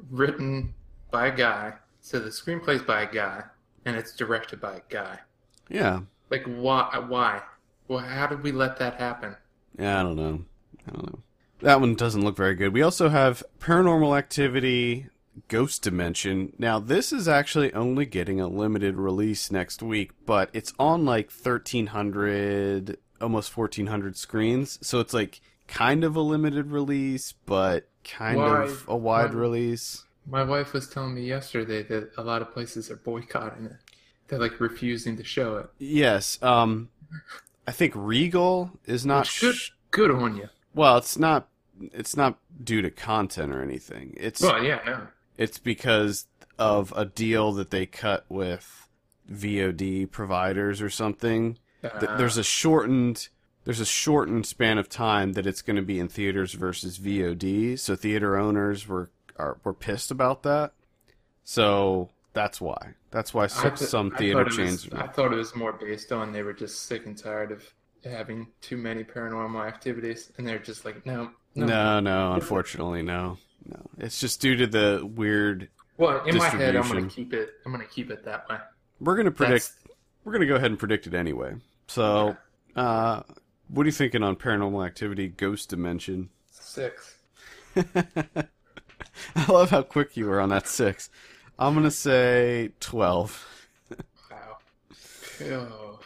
[0.10, 0.74] Written
[1.12, 1.74] by a guy.
[2.00, 3.44] So the screenplay's by a guy,
[3.84, 5.20] and it's directed by a guy.
[5.68, 6.00] Yeah.
[6.30, 7.04] Like why?
[7.06, 7.42] Why?
[7.90, 9.36] Well, how did we let that happen?
[9.78, 10.46] Yeah, I don't know.
[10.88, 11.20] I don't know.
[11.60, 12.74] That one doesn't look very good.
[12.74, 15.08] We also have Paranormal Activity
[15.48, 16.54] Ghost Dimension.
[16.58, 21.32] Now, this is actually only getting a limited release next week, but it's on like
[21.32, 24.80] 1300, almost 1400 screens.
[24.82, 30.06] So it's like kind of a limited release, but kind of a wide why- release.
[30.28, 33.78] My wife was telling me yesterday that a lot of places are boycotting it.
[34.28, 35.70] They're like refusing to show it.
[35.80, 36.38] Yes.
[36.44, 36.90] Um,
[37.68, 39.28] I think Regal is not.
[39.42, 40.50] Good, sh- good on you.
[40.76, 41.48] well, it's not.
[41.82, 44.14] It's not due to content or anything.
[44.16, 45.08] It's Well, yeah, no.
[45.38, 46.28] It's because
[46.60, 48.88] of a deal that they cut with
[49.32, 51.58] VOD providers or something.
[51.84, 53.30] Uh, There's a shortened
[53.64, 57.78] there's a shortened span of time that it's going to be in theaters versus VOD.
[57.78, 60.74] So theater owners were are were pissed about that.
[61.44, 62.94] So that's why.
[63.12, 64.94] That's why some, th- some theater thought it was- chains.
[64.94, 67.72] I thought it was more based on they were just sick and tired of
[68.04, 71.66] having too many paranormal activities, and they're just like, no, no.
[71.66, 73.38] No, no, unfortunately, no,
[73.68, 73.82] no.
[74.00, 75.70] It's just due to the weird.
[75.98, 77.50] Well, in my head, I'm gonna keep it.
[77.66, 78.58] I'm gonna keep it that way.
[79.00, 79.70] We're gonna predict.
[79.72, 81.56] That's- We're gonna go ahead and predict it anyway.
[81.88, 82.38] So,
[82.76, 83.24] uh,
[83.68, 86.30] what are you thinking on Paranormal Activity: Ghost Dimension?
[86.52, 87.18] six.
[89.36, 91.10] I love how quick you were on that six.
[91.60, 93.46] I'm gonna say twelve.
[94.30, 94.58] Wow.
[95.44, 96.00] Oh,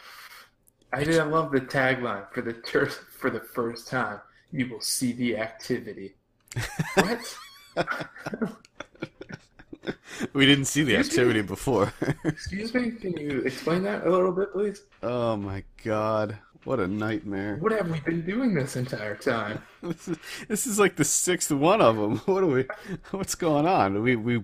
[0.92, 1.18] I did.
[1.18, 4.20] I love the tagline for the tur- for the first time.
[4.50, 6.14] You will see the activity.
[6.94, 7.36] What?
[10.32, 11.92] We didn't see the activity before.
[12.24, 12.90] Excuse me.
[12.92, 14.82] Can you explain that a little bit, please?
[15.02, 17.56] oh my god, what a nightmare!
[17.56, 19.62] What have we been doing this entire time?
[19.82, 22.18] This is, this is like the sixth one of them.
[22.26, 22.64] What are we?
[23.12, 24.02] What's going on?
[24.02, 24.42] We we.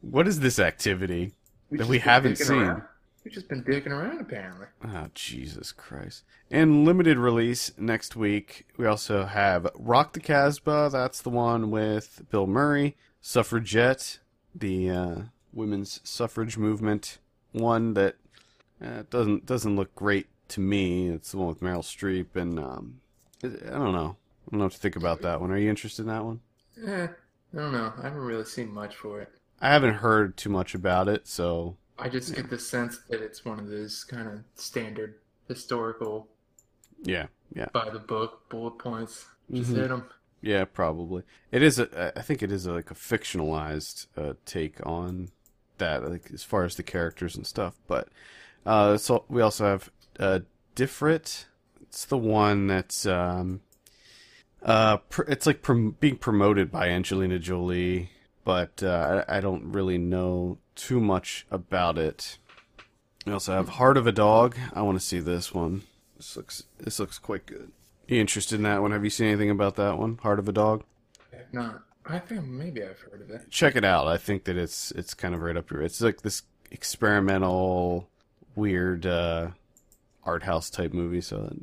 [0.00, 1.32] What is this activity?
[1.70, 2.62] We've That we haven't seen.
[2.62, 2.82] around.
[3.30, 4.66] We've just been dicking around, apparently.
[4.84, 6.24] Oh, Jesus Christ.
[6.50, 10.88] And limited release next week, we also have Rock the Casbah.
[10.90, 12.96] That's the one with Bill Murray.
[13.20, 14.18] Suffragette,
[14.52, 15.14] the uh,
[15.52, 17.18] women's suffrage movement.
[17.52, 18.16] One that
[18.84, 21.06] uh, doesn't doesn't look great to me.
[21.06, 22.34] It's the one with Meryl Streep.
[22.34, 23.00] And um,
[23.44, 24.16] I I don't know.
[24.16, 25.52] I don't know what to think about that one.
[25.52, 26.40] Are you interested in that one?
[26.84, 27.92] Eh, I don't know.
[27.96, 29.28] I haven't really seen much for it.
[29.60, 33.44] I haven't heard too much about it, so I just get the sense that it's
[33.44, 35.16] one of those kind of standard
[35.48, 36.28] historical,
[37.02, 37.66] yeah, yeah.
[37.72, 39.26] by the book bullet points.
[39.52, 39.76] Just Mhm.
[39.76, 40.04] hit them.
[40.42, 41.24] Yeah, probably.
[41.52, 42.12] It is a.
[42.16, 45.30] I think it is a, like a fictionalized uh, take on
[45.78, 47.74] that, like as far as the characters and stuff.
[47.86, 48.08] But
[48.64, 50.40] uh, so we also have uh,
[50.76, 51.44] Difret.
[51.82, 53.60] It's the one that's um,
[54.62, 58.10] uh, pr- it's like prom- being promoted by Angelina Jolie,
[58.44, 62.38] but uh, I, I don't really know too much about it.
[63.26, 64.56] We also have Heart of a Dog.
[64.72, 65.82] I want to see this one.
[66.16, 67.70] This looks this looks quite good.
[68.08, 68.92] You interested in that one?
[68.92, 70.18] Have you seen anything about that one?
[70.22, 70.84] Heart of a Dog?
[71.32, 73.50] If not, I think maybe I've heard of it.
[73.50, 74.08] Check it out.
[74.08, 75.82] I think that it's it's kind of right up your.
[75.82, 78.08] It's like this experimental,
[78.54, 79.50] weird uh,
[80.24, 81.20] art house type movie.
[81.20, 81.54] So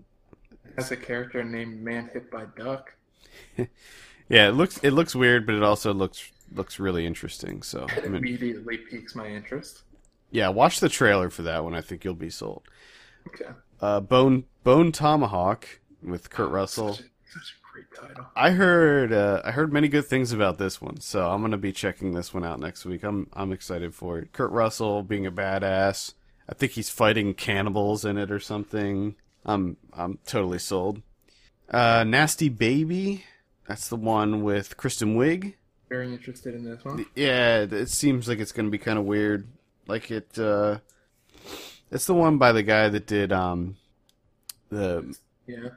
[0.77, 2.93] Has a character named Man Hit by Duck.
[3.57, 7.61] yeah, it looks it looks weird, but it also looks looks really interesting.
[7.61, 9.83] So It I mean, immediately piques my interest.
[10.31, 11.73] yeah, watch the trailer for that one.
[11.75, 12.63] I think you'll be sold.
[13.27, 13.51] Okay.
[13.81, 15.67] Uh, Bone Bone Tomahawk
[16.01, 16.93] with Kurt Russell.
[16.93, 18.25] Such a, such a great title.
[18.35, 21.71] I heard uh, I heard many good things about this one, so I'm gonna be
[21.73, 23.03] checking this one out next week.
[23.03, 24.31] I'm I'm excited for it.
[24.33, 26.13] Kurt Russell being a badass.
[26.49, 29.15] I think he's fighting cannibals in it or something.
[29.45, 31.01] I'm I'm totally sold.
[31.69, 33.25] Uh, Nasty Baby.
[33.67, 35.55] That's the one with Kristen Wiig.
[35.89, 37.05] Very interested in this one.
[37.15, 39.47] Yeah, it seems like it's gonna be kind of weird.
[39.87, 40.37] Like it.
[40.37, 40.79] Uh,
[41.91, 43.77] it's the one by the guy that did um,
[44.69, 45.15] the
[45.45, 45.69] Yeah.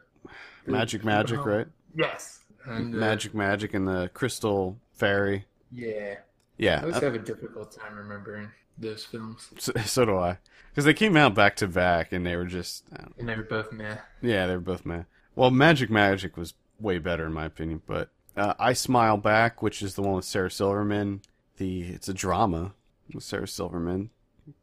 [0.66, 1.66] Magic Magic, Oh, right?
[1.95, 2.41] Yes.
[2.66, 5.47] And, uh, Magic Magic and the Crystal Fairy.
[5.73, 6.16] Yeah.
[6.59, 9.49] Yeah, I always uh, have a difficult time remembering those films.
[9.59, 10.39] so, so do I.
[10.70, 12.85] Because they came out back to back, and they were just,
[13.19, 13.97] And they were both meh.
[14.20, 15.05] yeah, they were both meh.
[15.35, 19.82] Well, Magic Magic was way better in my opinion, but uh, I Smile Back, which
[19.82, 21.23] is the one with Sarah Silverman.
[21.57, 22.73] The it's a drama
[23.12, 24.11] with Sarah Silverman.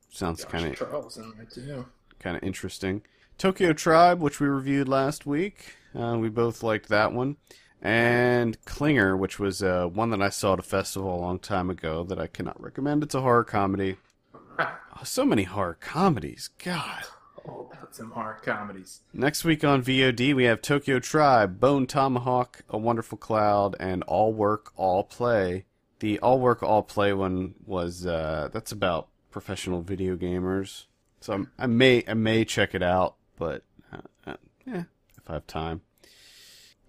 [0.10, 1.86] Sounds kind of Charles in too.
[2.20, 3.04] kind of interesting.
[3.38, 7.38] Tokyo Tribe, which we reviewed last week, uh, we both liked that one.
[7.80, 11.70] And Klinger, which was uh, one that I saw at a festival a long time
[11.70, 13.04] ago that I cannot recommend.
[13.04, 13.98] It's a horror comedy.
[14.58, 16.50] Oh, so many horror comedies.
[16.64, 17.04] God.
[17.48, 19.02] All about some horror comedies.
[19.14, 24.34] Next week on VOD, we have Tokyo Tribe, Bone Tomahawk, A Wonderful Cloud, and All
[24.34, 25.66] Work, All Play.
[26.00, 30.86] The All Work, All Play one was uh, that's about professional video gamers.
[31.22, 34.02] So I'm, I may I may check it out, but uh,
[34.32, 34.84] uh, yeah,
[35.18, 35.82] if I have time.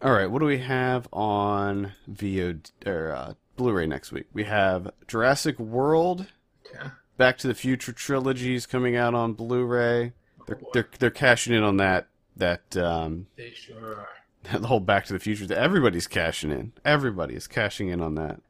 [0.01, 4.26] All right, what do we have on VOD or uh, Blu-ray next week?
[4.32, 6.26] We have Jurassic World,
[6.72, 6.90] Yeah.
[7.16, 10.12] Back to the Future trilogies coming out on Blu-ray.
[10.49, 14.09] They're they're they're cashing in on that that um They sure are.
[14.59, 15.53] the whole Back to the Future.
[15.53, 16.73] Everybody's cashing in.
[16.85, 18.41] Everybody is cashing in on that.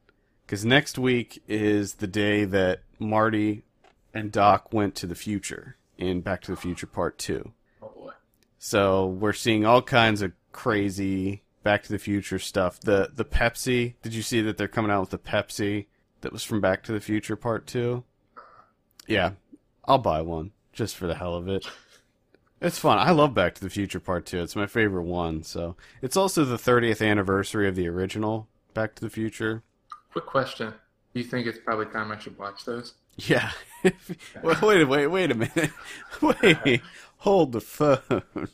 [0.47, 3.65] Because next week is the day that Marty
[4.15, 7.53] and Doc went to the future in Back to the Future Part Two.
[7.83, 8.13] Oh boy.
[8.59, 12.81] So we're seeing all kinds of crazy Back to the Future stuff.
[12.81, 13.95] The the Pepsi.
[14.03, 15.87] Did you see that they're coming out with the Pepsi
[16.21, 18.05] that was from Back to the Future Part Two?
[19.07, 19.33] Yeah,
[19.87, 21.67] I'll buy one just for the hell of it.
[22.61, 22.99] It's fun.
[22.99, 24.41] I love Back to the Future Part Two.
[24.43, 25.43] It's my favorite one.
[25.45, 29.63] So it's also the 30th anniversary of the original Back to the Future.
[30.13, 30.75] Quick question.
[31.15, 32.95] Do you think it's probably time I should watch those?
[33.17, 33.51] Yeah.
[34.43, 35.71] Well, wait, wait, wait a minute.
[36.21, 36.81] Wait,
[37.19, 38.01] hold the phone.
[38.35, 38.49] You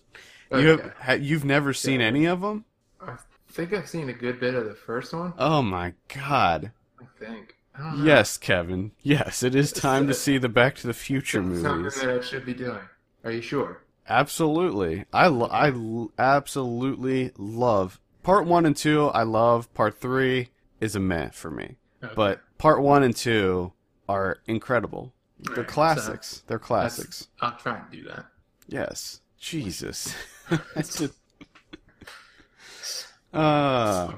[0.53, 0.83] Okay.
[0.83, 2.07] have ha, you've never seen Yeah.
[2.07, 2.67] any of them?
[3.01, 3.17] I
[3.51, 5.33] think I've seen a good bit of the first one.
[5.39, 6.73] Oh my god.
[7.01, 7.57] I think.
[7.75, 7.95] I.
[8.05, 8.93] Yes, Kevin.
[9.03, 12.23] Yes, it is time to see the Back to the Future It's something that I
[12.23, 12.81] should be doing.
[13.25, 13.81] Are you sure?
[14.09, 15.05] Absolutely.
[15.13, 19.07] I lo- I l- absolutely love part 1 and 2.
[19.09, 20.49] I love part 3
[20.81, 21.77] is a meh for me.
[22.03, 22.13] Okay.
[22.15, 23.73] But part 1 and 2
[24.09, 25.13] are incredible.
[25.41, 26.43] They're Right, so classics.
[26.47, 27.29] They're classics.
[27.41, 28.27] I'll try and do that.
[28.69, 29.21] Yes.
[29.39, 30.15] Jesus.
[30.75, 31.15] That's just-
[33.33, 34.13] uh,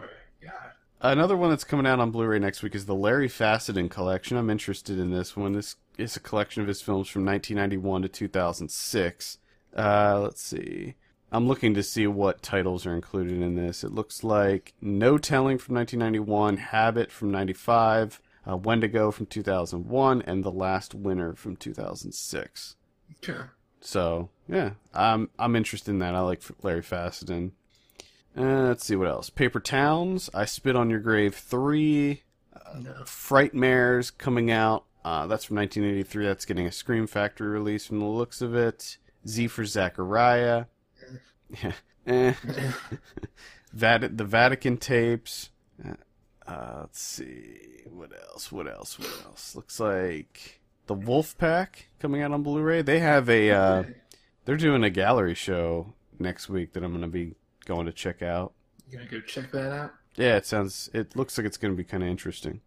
[1.00, 4.36] another one that's coming out on Blu-ray next week is the Larry Fessenden collection.
[4.36, 5.52] I'm interested in this one.
[5.52, 9.38] This is a collection of his films from 1991 to 2006.
[9.76, 10.94] Uh, let's see.
[11.32, 13.84] I'm looking to see what titles are included in this.
[13.84, 20.44] It looks like No Telling from 1991, Habit from 95, uh, Wendigo from 2001, and
[20.44, 22.76] The Last Winter from 2006.
[23.22, 23.40] Okay.
[23.80, 26.14] So yeah, I'm I'm interested in that.
[26.14, 27.52] I like Larry Fessenden.
[28.36, 29.30] Uh, let's see what else.
[29.30, 32.22] Paper Towns, I Spit on Your Grave three,
[32.78, 32.92] No.
[33.04, 34.84] Frightmares coming out.
[35.04, 36.26] Uh, that's from 1983.
[36.26, 38.98] That's getting a Scream Factory release from the looks of it.
[39.26, 40.66] Z for Zachariah.
[41.62, 41.72] Yeah.
[42.06, 42.32] eh.
[43.72, 45.50] Vat- the Vatican tapes.
[45.84, 45.94] Uh,
[46.46, 47.82] uh, let's see.
[47.90, 48.50] What else?
[48.50, 48.98] What else?
[48.98, 49.54] What else?
[49.54, 52.82] Looks like the Wolf Pack coming out on Blu-ray.
[52.82, 53.50] They have a.
[53.50, 53.82] Uh,
[54.44, 57.34] they're doing a gallery show next week that I'm going to be
[57.64, 58.52] going to check out.
[58.88, 59.92] You gonna go check that out?
[60.14, 60.88] Yeah, it sounds.
[60.94, 62.60] It looks like it's going to be kind of interesting.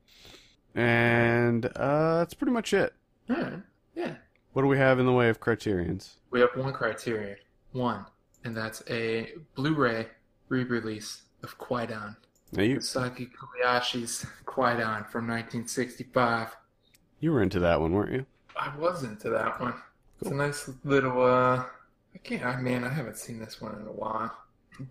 [0.76, 2.94] And uh, that's pretty much it.
[3.30, 3.62] Alright.
[3.96, 4.16] Yeah.
[4.60, 6.18] What do we have in the way of criterions?
[6.32, 7.38] We have one criterion.
[7.72, 8.06] One.
[8.44, 10.08] And that's a Blu-ray
[10.50, 12.18] re-release of Kwaidan.
[12.52, 16.58] Now you Saki Kobayashi's Kwaidan from 1965.
[17.22, 18.26] you were into that one, weren't you?
[18.58, 19.76] I was into that one.
[20.20, 21.64] It's a nice little, uh,
[22.14, 24.38] I can't, I mean, I haven't seen this one in a while.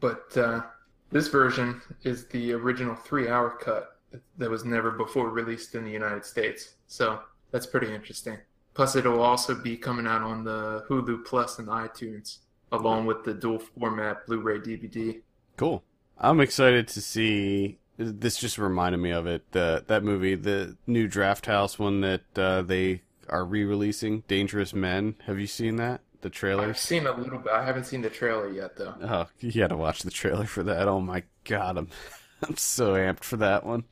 [0.01, 0.63] But, uh,
[1.11, 3.99] this version is the original three hour cut
[4.39, 6.77] that was never before released in the United States.
[6.87, 7.21] So,
[7.51, 8.39] that's pretty interesting.
[8.79, 12.39] Plus, it'll also be coming out on the Hulu Plus and iTunes,
[12.71, 15.21] along with the dual format Blu ray DVD.
[15.57, 15.83] Cool.
[16.17, 17.81] I'm excited to see.
[17.97, 19.51] This just reminded me of it.
[19.51, 25.17] The that movie, the new Drafthouse one that uh, they are re-releasing, Dangerous Men.
[25.27, 26.03] Have you seen that?
[26.21, 26.31] The
[26.61, 27.53] I've seen a little bit.
[27.53, 28.95] I haven't seen the trailer yet, though.
[29.03, 30.87] Oh, you got to watch the trailer for that.
[30.87, 31.89] Oh my god, I'm
[32.49, 33.83] I'm so amped for that one.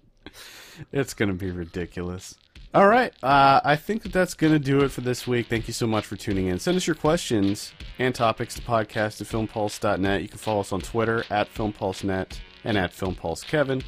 [0.93, 2.37] It's gonna be ridiculous.
[2.75, 5.47] All right, uh, I think that that's gonna do it for this week.
[5.47, 6.59] Thank you so much for tuning in.
[6.59, 10.21] Send us your questions and topics to podcast at filmpulse.net.
[10.23, 13.83] You can follow us on Twitter at filmpulsenet and at filmpulsekevin.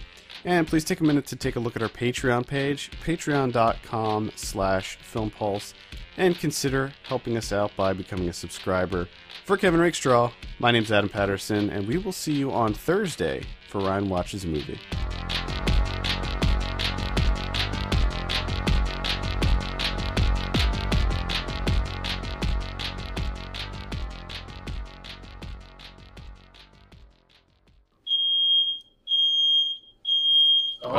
[0.45, 4.99] And please take a minute to take a look at our Patreon page, patreon.com slash
[5.13, 5.75] filmpulse,
[6.17, 9.09] and consider helping us out by becoming a subscriber.
[9.45, 10.31] For Kevin Rakestraw,
[10.61, 14.49] my name's Adam Patterson, and we will see you on Thursday for Ryan Watches a
[14.49, 14.79] Movie.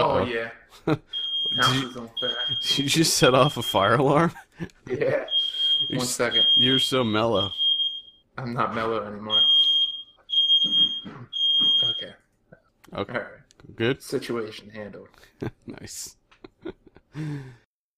[0.03, 0.25] Oh, Uh-oh.
[0.25, 0.49] yeah.
[1.51, 2.31] Did you, is on fire.
[2.61, 4.31] did you just set off a fire alarm?
[4.87, 5.25] Yeah.
[5.87, 7.49] You're One s- You're so mellow.
[8.37, 9.39] I'm not mellow anymore.
[11.83, 12.13] Okay.
[12.93, 13.75] Okay, right.
[13.75, 14.01] good.
[14.03, 15.07] Situation handled.
[15.65, 16.15] nice.